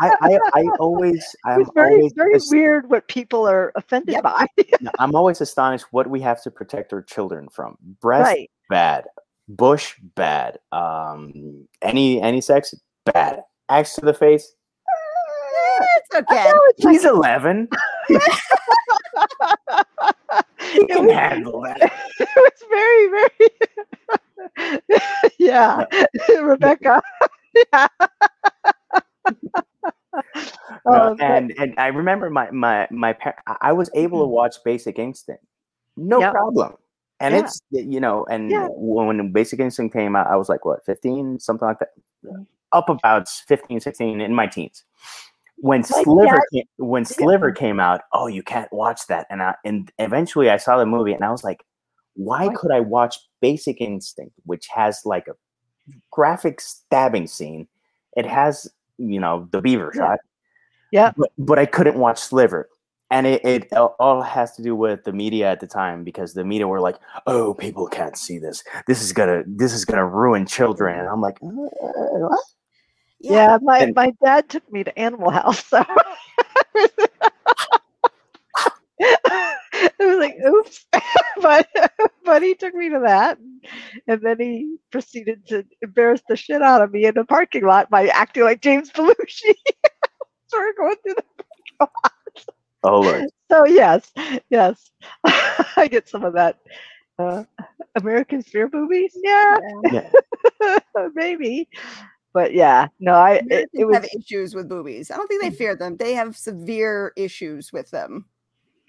[0.00, 4.14] I, I, I always I'm was very always very as- weird what people are offended
[4.14, 4.22] Yep.
[4.24, 4.46] by.
[4.98, 7.76] I'm always astonished what we have to protect our children from.
[8.00, 8.50] Breast right.
[8.70, 9.04] bad.
[9.48, 10.58] Bush bad.
[10.72, 12.74] Um any any sex
[13.12, 13.42] bad.
[13.68, 14.54] Axe to the face.
[15.96, 16.50] it's okay.
[16.50, 17.68] No, it's like- He's 11.
[20.72, 21.78] He can handle that.
[21.80, 23.50] it was very very
[25.38, 25.84] yeah,
[26.40, 27.02] Rebecca.
[27.72, 27.86] yeah.
[30.86, 34.30] Um, and and I remember my my my par- I- was able to Mhm.
[34.30, 35.44] watch Basic Instinct
[35.96, 36.32] no Yep.
[36.32, 36.74] problem.
[37.20, 37.40] And Yeah.
[37.40, 38.68] it's you know, and Yeah.
[38.70, 41.90] when Basic Instinct came out, I was like what, 15, something like that.
[42.24, 42.46] Mhm.
[42.72, 44.84] Up about 15, 16 in my teens.
[45.58, 49.26] When Like Sliver that- came, when Sliver came out, oh, you can't watch that.
[49.30, 51.64] And I, and eventually I saw the movie and I was like,
[52.14, 55.32] why could I watch Basic Instinct, which has like a
[56.10, 57.68] graphic stabbing scene?
[58.16, 60.00] It has, you know, the beaver Yeah.
[60.00, 60.18] shot.
[60.92, 61.12] Yeah.
[61.16, 62.68] But, but I couldn't watch Sliver.
[63.10, 66.42] And it, it all- has to do with the media at the time because the
[66.44, 66.96] media were like,
[67.26, 68.64] "Oh, people can't see this.
[68.86, 72.40] This is gonna, this is gonna ruin children." And I'm like, uh, what?
[73.20, 75.62] Yeah, my, And- my dad took me to Animal House.
[75.74, 75.84] So
[80.24, 80.86] like, oops.
[81.42, 81.68] but
[82.24, 83.38] but he took me to that.
[84.06, 87.90] And then he proceeded to embarrass the shit out of me in the parking lot
[87.90, 89.14] by acting like James Belushi.
[90.46, 91.88] so we're going through the
[92.82, 94.12] "Oh, Lord." so yes,
[94.50, 94.90] yes.
[95.24, 96.58] I get some of that.
[97.18, 97.44] Uh,
[97.94, 99.16] American Fear movies?
[99.22, 99.56] Yeah,
[101.14, 101.68] maybe.
[102.34, 105.12] But yeah, no, I it, it was have issues with boobies.
[105.12, 105.96] I don't think they fear them.
[105.96, 108.26] They have severe issues with them.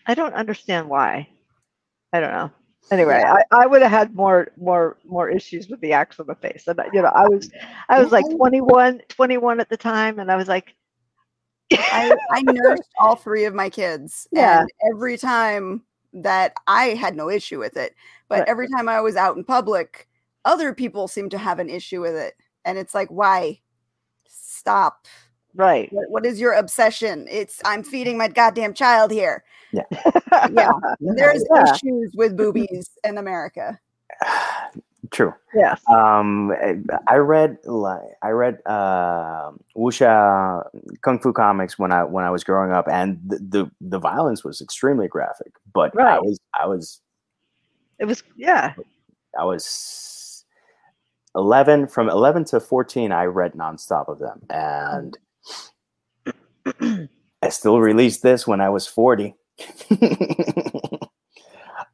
[0.08, 1.28] I don't understand why.
[2.14, 2.52] I don't know.
[2.92, 3.34] Anyway, Yeah.
[3.52, 6.66] I, I would have had more more more issues with the axe on the face.
[6.68, 7.50] And you know, I was
[7.90, 8.36] I was like Yeah.
[8.38, 10.76] 21, 21 at the time, and I was like,
[11.74, 14.28] I, I nursed all three of my kids.
[14.32, 14.62] Yeah.
[14.62, 15.82] And every time
[16.14, 17.96] that I had no issue with it,
[18.30, 18.48] but Right.
[18.48, 20.08] every time I was out in public,
[20.46, 22.36] other people seem to have an issue with it.
[22.66, 23.62] And it's like, why?
[24.28, 25.08] Stop.
[25.56, 25.92] Right.
[25.92, 27.28] What, what is your obsession?
[27.30, 29.44] It's I'm feeding my goddamn child here.
[29.72, 29.84] Yeah.
[30.52, 30.72] Yeah.
[31.00, 31.74] There's Yeah.
[31.74, 33.80] issues with boobies in America.
[35.12, 35.34] True.
[35.54, 35.82] yes.
[35.88, 40.64] Um, I- I read like I read uh, wuxia
[41.02, 44.44] kung fu comics when I when I was growing up, and the the, the violence
[44.44, 45.54] was extremely graphic.
[45.74, 46.22] But I Right.
[46.24, 47.02] was I was
[48.00, 48.74] It was yeah.
[49.40, 50.44] I was
[51.36, 53.12] eleven from eleven to fourteen.
[53.12, 55.25] I read nonstop of them, and I
[57.56, 59.36] still released this when I was forty.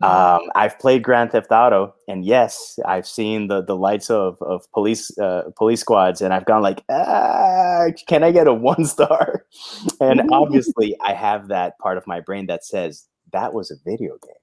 [0.01, 4.70] um, I've played Grand Theft Auto, and yes, I've seen the the lights of of
[4.72, 9.45] police uh, police squads, and I've gone like, ah, can I get a one star?
[9.99, 14.18] And obviously, I have that part of my brain that says that was a video
[14.24, 14.36] game.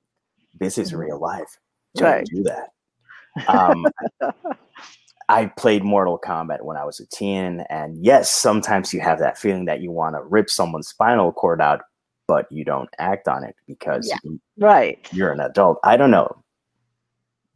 [0.58, 1.58] This is real life.
[1.96, 2.26] Don't Right.
[2.32, 2.70] do that.
[3.48, 3.86] Um,
[5.28, 9.36] I played Mortal Kombat when I was a teen, and yes, sometimes you have that
[9.38, 11.82] feeling that you want to rip someone's spinal cord out,
[12.26, 14.16] but you don't act on it because Yeah.
[14.24, 15.06] you- Right.
[15.12, 15.78] you're an adult.
[15.84, 16.42] I don't know.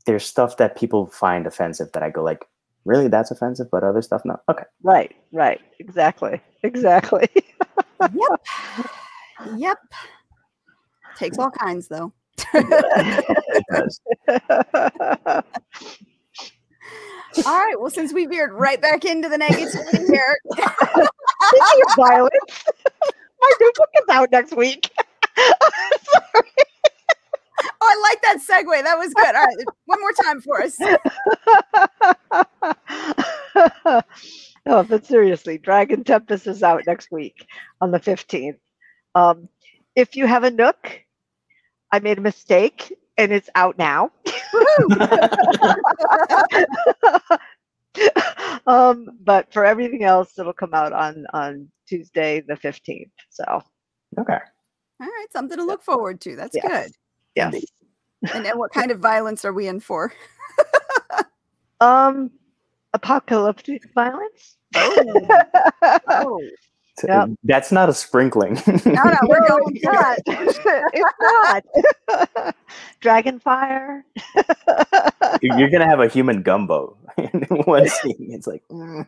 [0.05, 2.45] There's stuff that people find offensive that I go like,
[2.85, 4.39] really, that's offensive, but other stuff, no.
[4.49, 5.15] Okay, Right.
[5.33, 5.61] Right.
[5.79, 6.41] Exactly.
[6.65, 7.29] Exactly.
[8.01, 8.41] yep.
[9.57, 9.79] Yep.
[11.17, 12.13] Takes all kinds though.
[12.55, 14.01] it does.
[17.47, 17.79] All right.
[17.79, 20.39] Well, since we veered right back into the negativity here,
[21.53, 22.65] Speaking of violence,
[23.41, 24.89] my new book is out next week.
[25.39, 25.53] oh,
[27.83, 28.83] I like that segue.
[28.83, 29.27] That was good.
[29.27, 29.57] All right,
[29.87, 30.79] one more time for us.
[34.67, 37.47] no, but seriously, Dragon Tempest is out next week
[37.81, 38.59] on the 15th.
[39.15, 39.49] Um,
[39.97, 41.03] if you have a Nook,
[41.91, 44.11] I made a mistake and it's out now.
[48.67, 53.11] um, but for everything else, it'll come out on on Tuesday the 15th.
[53.31, 53.63] So,
[54.19, 54.39] okay.
[55.01, 56.37] All right, something to look forward to.
[56.37, 56.67] That's Yes.
[56.67, 56.93] good.
[57.35, 57.65] yes.
[58.35, 60.13] And then, what kind of violence are we in for?
[61.81, 62.31] Um,
[62.95, 64.57] apocalyptic violence.
[64.77, 65.27] Oh,
[66.09, 66.41] So,
[67.07, 67.31] Yep.
[67.45, 68.55] That's not a sprinkling.
[68.67, 70.19] no, no, we're No, going it's not.
[70.93, 72.55] it's not.
[73.01, 74.03] Dragonfire.
[75.43, 78.29] You're gonna have a human gumbo in one scene.
[78.31, 79.07] It's like, mm.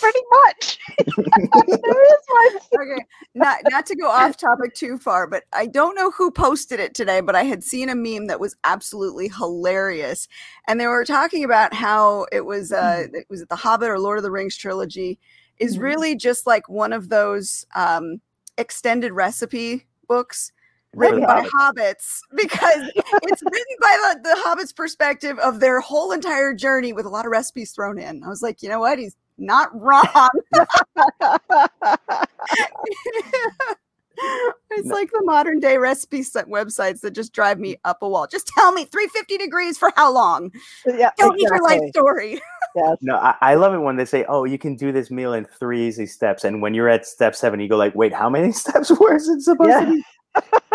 [0.00, 0.78] Pretty much.
[0.98, 2.82] there is one.
[2.82, 3.04] okay.
[3.34, 6.94] Not not to go off topic too far, but I don't know who posted it
[6.94, 10.28] today, but I had seen a meme that was absolutely hilarious,
[10.66, 13.98] and they were talking about how it was uh it was it the Hobbit or
[13.98, 15.18] Lord of the Rings trilogy
[15.58, 15.82] is Mhm.
[15.82, 18.20] really just like one of those um
[18.56, 20.52] extended recipe books
[20.94, 22.82] written by hobbits because
[23.22, 27.24] it's written by the, the hobbits perspective of their whole entire journey with a lot
[27.26, 28.22] of recipes thrown in.
[28.24, 28.98] I was like you know what?
[28.98, 30.28] He's not wrong
[34.70, 34.94] it's No.
[34.94, 38.46] like the modern day recipe set websites that just drive me up a wall just
[38.48, 40.50] tell me 350 degrees for how long
[40.86, 42.40] yeah, don't need your life story
[42.76, 42.98] Yes.
[43.00, 45.46] no, I, I love it when they say, "Oh, you can do this meal in
[45.46, 48.52] three easy steps," and when you're at step seven, you go like, "Wait, how many
[48.62, 48.90] steps?
[49.00, 49.80] Where is it supposed Yeah.
[49.80, 50.02] to be?"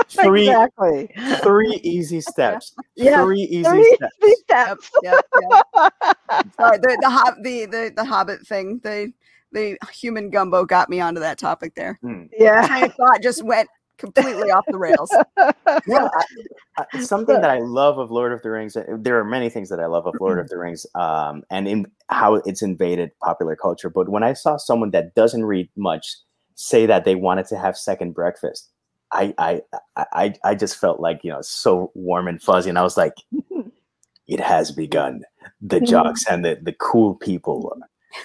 [0.10, 1.10] Three exactly.
[1.44, 2.74] three easy steps.
[2.96, 4.16] Yeah, Three easy Three, steps.
[4.20, 4.92] three Yep, steps.
[5.04, 5.94] yep, yep.
[6.60, 9.14] Sorry, the the, the the the Hobbit thing, the
[9.54, 11.98] the human gumbo got me onto that topic there.
[12.02, 12.24] Hmm.
[12.38, 12.66] Yeah.
[12.68, 15.10] Train of thought just went completely off the rails.
[15.88, 16.08] Yeah,
[16.78, 18.76] I- I- something that I love of Lord of the Rings.
[18.76, 21.68] uh, There are many things that I love of Lord of the Rings, um, and
[21.68, 23.90] in how it's invaded popular culture.
[23.90, 26.16] But when I saw someone that doesn't read much
[26.56, 28.70] say that they wanted to have second breakfast,
[29.12, 29.62] I I
[29.96, 32.98] I, I- I just felt like you know so warm and fuzzy, and I was
[32.98, 33.14] like,
[34.28, 35.22] it has begun.
[35.62, 37.82] The jocks and the the cool people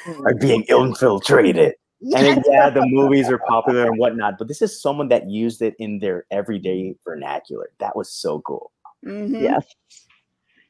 [0.07, 1.74] are being infiltrated.
[2.01, 5.62] And then, yeah, the movies are popular and whatnot, but this is someone that used
[5.62, 7.70] it in their everyday vernacular.
[7.80, 8.70] That was so cool.
[9.05, 9.41] Mhm.
[9.43, 9.66] Yes.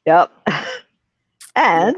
[0.06, 0.32] Yep.
[1.54, 1.96] And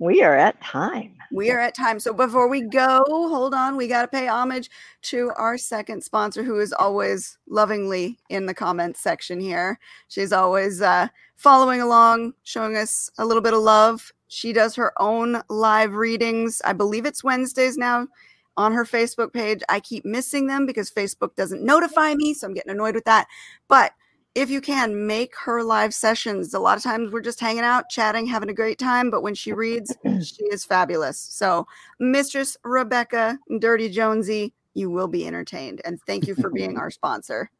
[0.00, 1.14] we are at time.
[1.30, 2.00] We are at time.
[2.00, 3.76] So before we go, hold on.
[3.76, 4.68] We got to pay homage
[5.02, 9.78] to our second sponsor, who is always lovingly in the comments section here.
[10.08, 14.12] She's always uh, following along, showing us a little bit of love.
[14.32, 16.62] She does her own live readings.
[16.64, 18.08] I believe it's Wednesdays now
[18.56, 19.60] on her Facebook page.
[19.68, 22.32] I keep missing them because Facebook doesn't notify me.
[22.32, 23.26] So I'm getting annoyed with that.
[23.68, 23.92] But
[24.34, 27.90] if you can make her live sessions, a lot of times we're just hanging out,
[27.90, 29.10] chatting, having a great time.
[29.10, 31.18] But when she reads, she is fabulous.
[31.18, 31.66] So,
[32.00, 35.82] Mistress Rebecca Dirty Jonesy, you will be entertained.
[35.84, 37.50] And thank you for being our sponsor.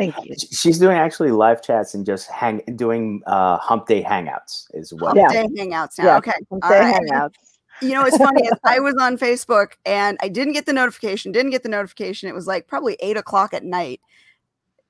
[0.00, 0.34] Thank you.
[0.50, 5.14] She's doing actually live chats and just hang doing uh, hump day hangouts as well.
[5.14, 5.42] Hump Yeah.
[5.42, 6.04] Day Hangouts now.
[6.04, 6.32] Yeah, Okay.
[6.48, 7.02] Come All say right.
[7.02, 7.34] hangouts.
[7.82, 8.48] You know, it's funny.
[8.64, 12.28] I was on Facebook and I didn't get the notification, didn't get the notification.
[12.28, 14.00] It was like probably eight o'clock at night.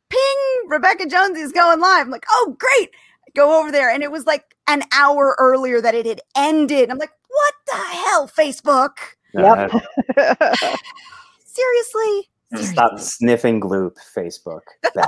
[0.09, 2.07] Ping, Rebecca Jones is going live.
[2.07, 2.91] I'm like, oh, great.
[3.35, 3.91] Go over there.
[3.91, 6.91] And it was like an hour earlier that it had ended.
[6.91, 8.97] I'm like, what the hell, Facebook?
[9.35, 9.73] Yep.
[10.17, 10.77] Uh,
[11.45, 12.30] Seriously?
[12.53, 12.65] Mm.
[12.65, 14.63] stop sniffing gloop, Facebook.
[14.95, 15.07] Bad.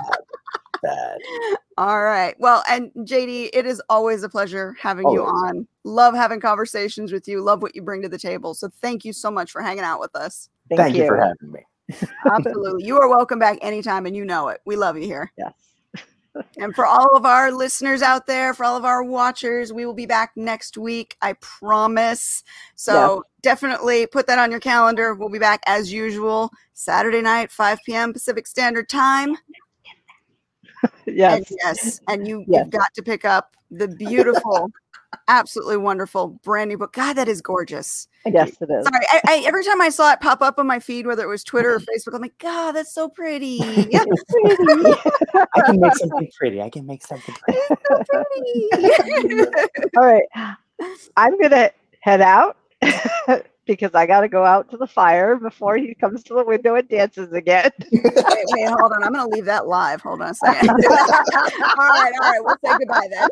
[0.83, 1.19] Bad.
[1.79, 2.35] All right.
[2.39, 5.67] Well, and JD, it is always a pleasure having you on.
[5.85, 7.41] Love having conversations with you.
[7.41, 8.55] Love what you bring to the table.
[8.55, 10.49] So thank you so much for hanging out with us.
[10.69, 11.61] Thank, Thank you for having me.
[12.31, 12.85] Absolutely.
[12.85, 14.61] you are welcome back anytime and you know it.
[14.65, 15.33] We love you here.
[15.37, 15.53] Yes.
[16.57, 19.95] And for all of our listeners out there, for all of our watchers, we will
[19.95, 21.17] be back next week.
[21.21, 22.43] I promise.
[22.75, 25.15] So definitely put that on your calendar.
[25.15, 28.13] We'll be back as usual Saturday night, 5 p.m.
[28.13, 29.37] Pacific Standard Time.
[31.07, 31.37] Yes.
[31.37, 32.65] And yes, and you, Yes.
[32.65, 34.69] you've got to pick up the beautiful,
[35.29, 36.93] absolutely wonderful brand new book.
[36.93, 38.09] God, that is gorgeous.
[38.27, 38.85] Yes, it is.
[38.85, 41.29] Sorry, I, I, every time I saw it pop up on my feed, whether it
[41.29, 42.09] was Twitter or mm-hmm.
[42.09, 43.59] Facebook, I'm like, God, that's so pretty.
[43.63, 43.77] I
[45.67, 46.63] can make something pretty.
[46.63, 47.61] I can make something pretty.
[47.69, 49.45] so pretty.
[49.97, 50.25] All right.
[51.17, 52.57] I'm going to head out
[53.67, 56.75] because I got to go out to the fire before he comes to the window
[56.75, 57.71] and dances again.
[57.93, 59.05] wait, wait, hold on.
[59.05, 60.01] I'm going to leave that live.
[60.03, 60.71] Hold on a second.
[60.71, 62.41] all right, all right.
[62.41, 63.29] We'll say goodbye then.